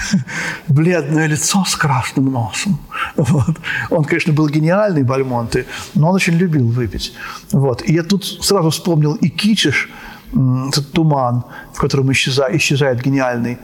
Бледное 0.67 1.27
лицо 1.27 1.63
с 1.65 1.75
красным 1.75 2.31
носом. 2.31 2.79
Вот. 3.15 3.57
Он, 3.89 4.03
конечно, 4.03 4.33
был 4.33 4.49
гениальный 4.49 5.03
Бальмонте, 5.03 5.65
но 5.95 6.09
он 6.09 6.15
очень 6.15 6.33
любил 6.33 6.67
выпить. 6.67 7.13
Вот. 7.51 7.83
И 7.89 7.93
я 7.93 8.03
тут 8.03 8.25
сразу 8.25 8.69
вспомнил 8.69 9.15
и 9.15 9.29
Кичиш, 9.29 9.89
этот 10.69 10.91
туман, 10.91 11.43
в 11.73 11.79
котором 11.79 12.11
исчезает, 12.11 12.55
исчезает 12.55 13.01
гениальный 13.01 13.57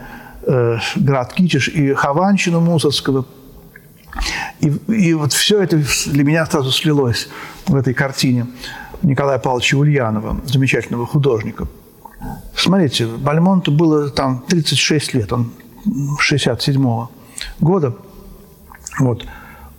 э, 0.46 0.78
град 0.96 1.32
Китиш 1.32 1.68
и 1.68 1.92
Хованщину 1.94 2.60
Мусорского. 2.60 3.24
И, 4.60 4.68
и 4.88 5.14
вот 5.14 5.32
все 5.32 5.62
это 5.62 5.82
для 6.06 6.24
меня 6.24 6.46
сразу 6.46 6.70
слилось 6.70 7.28
в 7.66 7.74
этой 7.74 7.94
картине 7.94 8.46
Николая 9.02 9.38
Павловича 9.38 9.76
Ульянова, 9.76 10.40
замечательного 10.44 11.06
художника. 11.06 11.66
Смотрите, 12.54 13.06
Бальмонту 13.06 13.72
было 13.72 14.10
там 14.10 14.44
36 14.48 15.14
лет, 15.14 15.32
он 15.32 15.50
67 16.20 17.06
года. 17.60 17.96
Вот. 19.00 19.26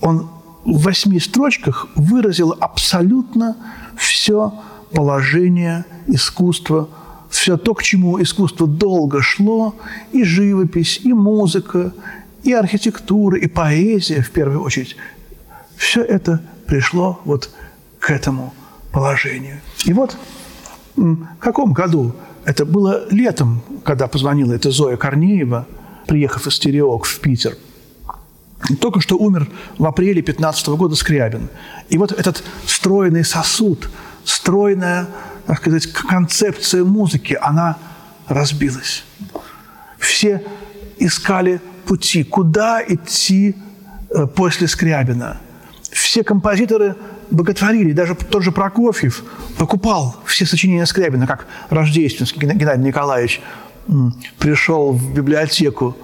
Он 0.02 0.30
в 0.66 0.84
восьми 0.84 1.20
строчках 1.20 1.88
выразил 1.96 2.56
абсолютно 2.60 3.56
все 3.96 4.54
положение 4.94 5.86
искусства 6.08 6.90
все 7.34 7.58
то, 7.58 7.74
к 7.74 7.82
чему 7.82 8.22
искусство 8.22 8.68
долго 8.68 9.22
шло, 9.24 9.76
и 10.12 10.24
живопись, 10.24 11.00
и 11.04 11.14
музыка, 11.14 11.92
и 12.44 12.54
архитектура, 12.54 13.38
и 13.40 13.48
поэзия, 13.48 14.22
в 14.22 14.30
первую 14.30 14.62
очередь, 14.62 14.96
все 15.76 16.04
это 16.04 16.42
пришло 16.68 17.20
вот 17.26 17.50
к 18.00 18.12
этому 18.12 18.54
положению. 18.92 19.62
И 19.84 19.94
вот 19.94 20.16
в 20.96 21.26
каком 21.40 21.74
году? 21.74 22.14
Это 22.46 22.66
было 22.66 23.08
летом, 23.10 23.64
когда 23.84 24.08
позвонила 24.08 24.54
эта 24.54 24.70
Зоя 24.70 24.96
Корнеева, 24.96 25.66
приехав 26.06 26.46
из 26.46 26.54
Стереок 26.54 27.06
в 27.06 27.20
Питер. 27.20 27.58
Только 28.80 29.02
что 29.02 29.18
умер 29.18 29.50
в 29.80 29.86
апреле 29.86 30.22
15 30.22 30.68
года 30.70 30.96
Скрябин. 30.96 31.50
И 31.90 31.98
вот 31.98 32.12
этот 32.12 32.44
стройный 32.68 33.24
сосуд, 33.24 33.90
стройная 34.26 35.08
так 35.46 35.58
сказать, 35.58 35.88
концепция 35.88 36.84
музыки, 36.84 37.38
она 37.40 37.78
разбилась. 38.28 39.04
Все 40.00 40.44
искали 40.98 41.62
пути, 41.86 42.24
куда 42.24 42.82
идти 42.86 43.56
э, 44.10 44.26
после 44.28 44.68
Скрябина. 44.68 45.38
Все 45.92 46.24
композиторы 46.24 46.96
боготворили, 47.30 47.92
даже 47.92 48.16
тот 48.16 48.44
же 48.44 48.52
Прокофьев 48.52 49.24
покупал 49.58 50.16
все 50.26 50.46
сочинения 50.46 50.86
Скрябина, 50.86 51.28
как 51.28 51.46
Рождественский 51.70 52.48
Геннадий 52.48 52.84
Николаевич 52.84 53.42
пришел 54.40 54.94
в 54.94 55.14
библиотеку 55.14 55.96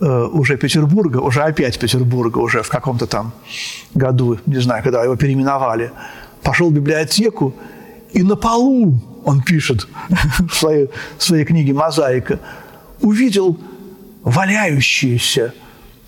э, 0.00 0.28
уже 0.32 0.56
Петербурга, 0.56 1.18
уже 1.18 1.42
опять 1.42 1.78
Петербурга, 1.78 2.38
уже 2.38 2.62
в 2.62 2.68
каком-то 2.68 3.06
там 3.06 3.32
году, 3.94 4.38
не 4.46 4.60
знаю, 4.60 4.82
когда 4.82 5.04
его 5.04 5.14
переименовали, 5.16 5.92
пошел 6.42 6.70
в 6.70 6.72
библиотеку 6.72 7.54
и 8.12 8.22
на 8.22 8.36
полу, 8.36 9.00
он 9.24 9.42
пишет 9.42 9.86
в 10.48 10.54
своей, 10.54 10.88
в 11.18 11.22
своей 11.22 11.44
книге 11.44 11.74
«Мозаика», 11.74 12.40
увидел 13.00 13.58
валяющиеся 14.22 15.54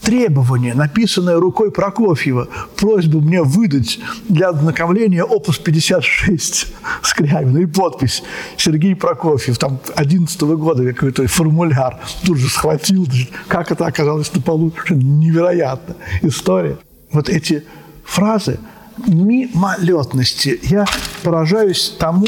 требование, 0.00 0.74
написанное 0.74 1.36
рукой 1.36 1.70
Прокофьева, 1.70 2.48
просьбу 2.76 3.20
мне 3.20 3.42
выдать 3.42 3.98
для 4.28 4.48
ознакомления 4.48 5.22
опус 5.22 5.58
56 5.58 6.68
Скрябина 7.02 7.58
и 7.58 7.66
подпись 7.66 8.22
Сергей 8.56 8.94
Прокофьев, 8.94 9.58
там 9.58 9.78
11 9.94 10.42
-го 10.42 10.56
года 10.56 10.92
какой-то 10.92 11.26
формуляр, 11.28 12.00
тут 12.24 12.38
же 12.38 12.48
схватил, 12.48 13.06
как 13.48 13.70
это 13.70 13.86
оказалось 13.86 14.34
на 14.34 14.40
полу, 14.40 14.72
невероятно 14.88 15.96
история. 16.22 16.78
Вот 17.12 17.28
эти 17.28 17.64
фразы– 18.04 18.58
мимолетности. 19.06 20.58
Я 20.62 20.86
поражаюсь 21.22 21.96
тому, 21.98 22.26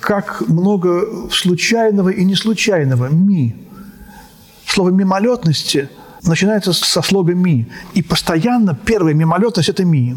как 0.00 0.42
много 0.48 1.30
случайного 1.30 2.08
и 2.10 2.24
неслучайного 2.24 3.08
«ми». 3.08 3.54
Слово 4.66 4.90
«мимолетности» 4.90 5.88
начинается 6.22 6.72
со 6.72 7.02
слога 7.02 7.34
«ми». 7.34 7.66
И 7.94 8.02
постоянно 8.02 8.74
первая 8.74 9.14
мимолетность– 9.14 9.68
это 9.70 9.84
«ми». 9.84 10.16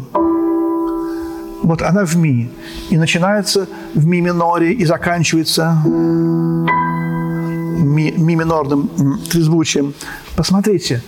Вот 1.62 1.82
она 1.82 2.04
в 2.04 2.16
ми. 2.16 2.50
И 2.90 2.96
начинается 2.96 3.66
в 3.94 4.06
ми 4.06 4.20
миноре 4.20 4.72
и 4.72 4.86
заканчивается 4.86 5.82
ми, 7.84 8.12
ми 8.16 8.36
минорным 8.36 8.88
трезвучием. 9.30 9.94
Посмотрите, 10.36 11.02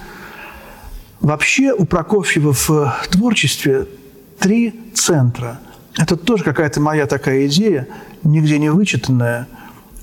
вообще 1.20 1.72
у 1.72 1.84
Прокофьева 1.84 2.52
в 2.52 3.06
творчестве 3.10 3.86
три 4.38 4.74
центра. 4.94 5.58
Это 5.96 6.16
тоже 6.16 6.44
какая-то 6.44 6.80
моя 6.80 7.06
такая 7.06 7.46
идея, 7.46 7.86
нигде 8.22 8.58
не 8.58 8.70
вычитанная. 8.70 9.46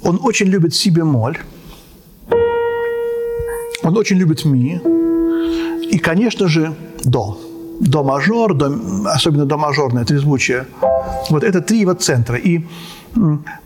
Он 0.04 0.20
очень 0.22 0.48
любит 0.48 0.76
си 0.76 0.90
бемоль, 0.90 1.38
он 3.84 3.98
очень 3.98 4.18
любит 4.18 4.46
ми 4.46 4.82
и, 5.92 5.98
конечно 5.98 6.48
же, 6.48 6.74
до. 7.04 7.38
до 7.80 8.04
мажор, 8.04 8.54
до, 8.54 8.78
особенно 9.06 9.46
до 9.46 9.58
мажорное 9.58 10.06
трезвучие. 10.06 10.66
Вот 11.30 11.44
это 11.44 11.62
три 11.62 11.80
его 11.80 11.94
центра. 11.94 12.38
И 12.38 12.66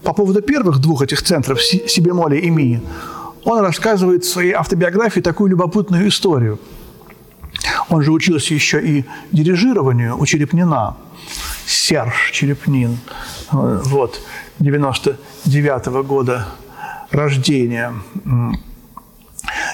по 0.04 0.14
поводу 0.14 0.42
первых 0.42 0.80
двух 0.80 1.02
этих 1.02 1.22
центров, 1.22 1.62
си 1.62 2.02
бемоля 2.02 2.38
и 2.38 2.50
ми, 2.50 2.80
он 3.46 3.60
рассказывает 3.60 4.24
в 4.24 4.30
своей 4.30 4.54
автобиографии 4.54 5.22
такую 5.22 5.50
любопытную 5.50 6.08
историю. 6.08 6.60
Он 7.90 8.02
же 8.02 8.12
учился 8.12 8.54
еще 8.54 8.82
и 8.82 9.06
дирижированию 9.32 10.18
у 10.18 10.26
Черепнина. 10.26 10.98
Серж 11.66 12.32
Черепнин. 12.32 12.98
Вот, 13.52 14.22
99 14.60 15.88
-го 15.88 16.04
года 16.04 16.48
рождения. 17.12 17.94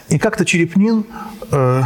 И 0.10 0.18
как-то 0.20 0.46
Черепнин 0.46 1.06
э, 1.52 1.82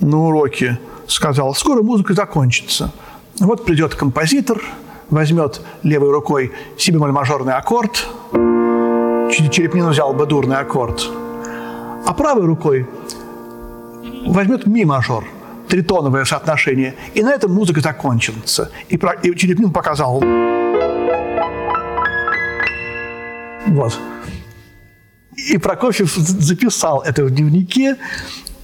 на 0.00 0.18
уроке 0.18 0.78
сказал, 1.06 1.54
скоро 1.54 1.82
музыка 1.82 2.14
закончится. 2.14 2.92
Вот 3.40 3.64
придет 3.64 3.94
композитор, 3.94 4.62
возьмет 5.10 5.60
левой 5.82 6.10
рукой 6.10 6.52
си 6.78 6.90
бемоль 6.90 7.12
мажорный 7.12 7.54
аккорд, 7.54 8.06
Черепнин 9.50 9.88
взял 9.88 10.12
бы 10.12 10.26
дурный 10.26 10.56
аккорд, 10.56 11.08
а 12.06 12.14
правой 12.14 12.46
рукой 12.46 12.86
возьмет 14.26 14.66
ми 14.66 14.84
мажор, 14.84 15.24
тритоновое 15.68 16.24
соотношение, 16.24 16.94
и 17.14 17.22
на 17.22 17.32
этом 17.32 17.52
музыка 17.52 17.80
закончится. 17.80 18.70
И, 18.88 18.96
и 18.96 19.36
Черепнин 19.36 19.70
показал. 19.70 20.22
Вот. 23.66 23.98
И 25.36 25.58
Прокофьев 25.58 26.14
записал 26.14 27.02
это 27.02 27.24
в 27.24 27.30
дневнике, 27.30 27.96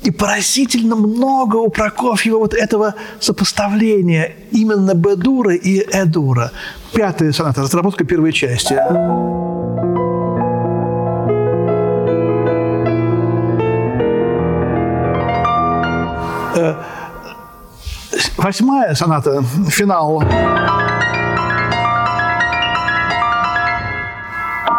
и 0.03 0.11
поразительно 0.11 0.97
много 0.97 1.57
у 1.57 1.69
Прокофьева 1.69 2.39
вот 2.39 2.55
этого 2.55 2.95
сопоставления 3.21 4.33
именно 4.51 4.95
Б-дура 4.95 5.55
и 5.55 5.87
Э-дура. 5.93 6.51
Пятая 6.93 7.33
соната, 7.33 7.63
разработка 7.63 8.05
первой 8.05 8.33
части. 8.33 8.75
Э, 16.63 16.75
восьмая 18.37 18.95
соната, 18.95 19.43
финал. 19.69 20.23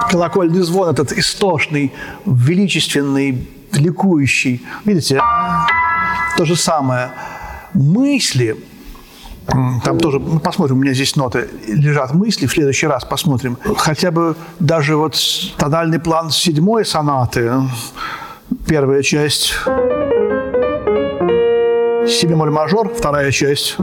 Колокольный 0.10 0.62
звон 0.62 0.90
этот 0.90 1.12
истошный, 1.12 1.92
величественный, 2.26 3.48
ликующий. 3.74 4.64
Видите, 4.86 5.22
то 6.38 6.46
же 6.46 6.56
самое. 6.56 7.10
Мысли, 7.74 8.56
там 9.48 10.00
тоже, 10.00 10.20
мы 10.20 10.40
посмотрим, 10.40 10.78
у 10.78 10.80
меня 10.82 10.94
здесь 10.94 11.16
ноты 11.16 11.50
лежат 11.68 12.14
мысли, 12.14 12.46
в 12.46 12.52
следующий 12.52 12.88
раз 12.88 13.04
посмотрим. 13.04 13.58
Хотя 13.78 14.12
бы 14.12 14.36
даже 14.60 14.96
вот 14.96 15.18
тональный 15.58 16.00
план 16.00 16.30
седьмой 16.30 16.86
сонаты, 16.86 17.52
первая 18.68 19.02
часть, 19.02 19.54
си 22.08 22.28
бемоль 22.28 22.52
мажор, 22.52 22.94
вторая 22.94 23.32
часть, 23.32 23.80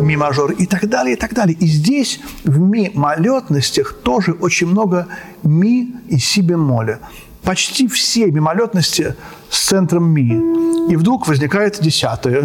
ми 0.00 0.16
мажор 0.16 0.50
и 0.58 0.66
так 0.66 0.86
далее, 0.86 1.14
и 1.14 1.16
так 1.16 1.34
далее. 1.34 1.56
И 1.60 1.66
здесь 1.66 2.20
в 2.44 2.58
ми 2.58 2.90
малетностях 2.94 3.94
тоже 4.02 4.32
очень 4.32 4.68
много 4.68 5.04
ми 5.44 5.88
и 6.08 6.18
си 6.18 6.42
бемоля 6.42 6.98
почти 7.42 7.88
все 7.88 8.30
мимолетности 8.30 9.14
с 9.48 9.68
центром 9.68 10.04
ми. 10.04 10.40
И 10.90 10.96
вдруг 10.96 11.26
возникает 11.26 11.80
десятое. 11.80 12.42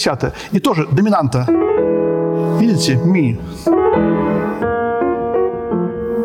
Десятая. 0.00 0.32
И 0.52 0.60
тоже 0.60 0.86
доминанта. 0.92 1.46
Видите? 2.58 2.98
Ми. 3.04 3.38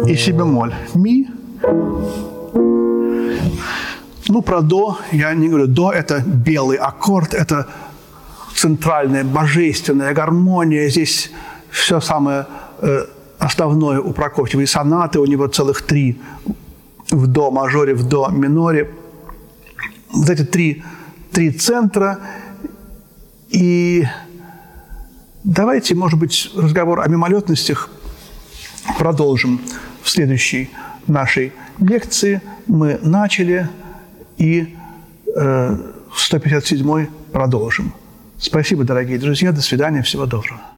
И 0.07 0.15
си 0.15 0.33
бемоль. 0.33 0.71
Ми. 0.95 1.27
Ну, 4.29 4.41
про 4.41 4.61
до 4.61 4.95
я 5.11 5.35
не 5.35 5.47
говорю. 5.49 5.67
До– 5.67 5.91
это 5.93 6.23
белый 6.25 6.77
аккорд, 6.77 7.33
это 7.33 7.67
центральная 8.55 9.23
божественная 9.23 10.13
гармония. 10.13 10.89
Здесь 10.89 11.31
все 11.69 12.01
самое 12.01 12.45
э, 12.81 13.05
основное 13.39 13.99
у 13.99 14.13
Прокофьева. 14.13 14.61
И 14.61 14.65
сонаты 14.65 15.19
у 15.19 15.25
него 15.25 15.47
целых 15.47 15.81
три 15.81 16.15
в 17.11 17.27
до 17.27 17.51
мажоре, 17.51 17.93
в 17.93 18.07
до 18.07 18.29
миноре. 18.29 18.89
Вот 20.13 20.29
эти 20.29 20.43
три, 20.43 20.83
три 21.31 21.51
центра– 21.51 22.17
и 23.55 24.05
давайте, 25.45 25.95
может 25.95 26.19
быть, 26.19 26.51
разговор 26.57 26.99
о 26.99 27.07
мимолетностях 27.07 27.89
продолжим 28.99 29.61
в 30.03 30.09
следующей 30.09 30.69
нашей 31.07 31.53
лекции. 31.79 32.41
Мы 32.67 32.99
начали 33.01 33.69
и 34.37 34.75
э, 35.33 35.77
157 36.13 37.07
продолжим. 37.31 37.93
Спасибо, 38.37 38.83
дорогие 38.83 39.17
друзья. 39.19 39.53
До 39.53 39.61
свидания. 39.61 40.01
Всего 40.01 40.25
доброго. 40.25 40.74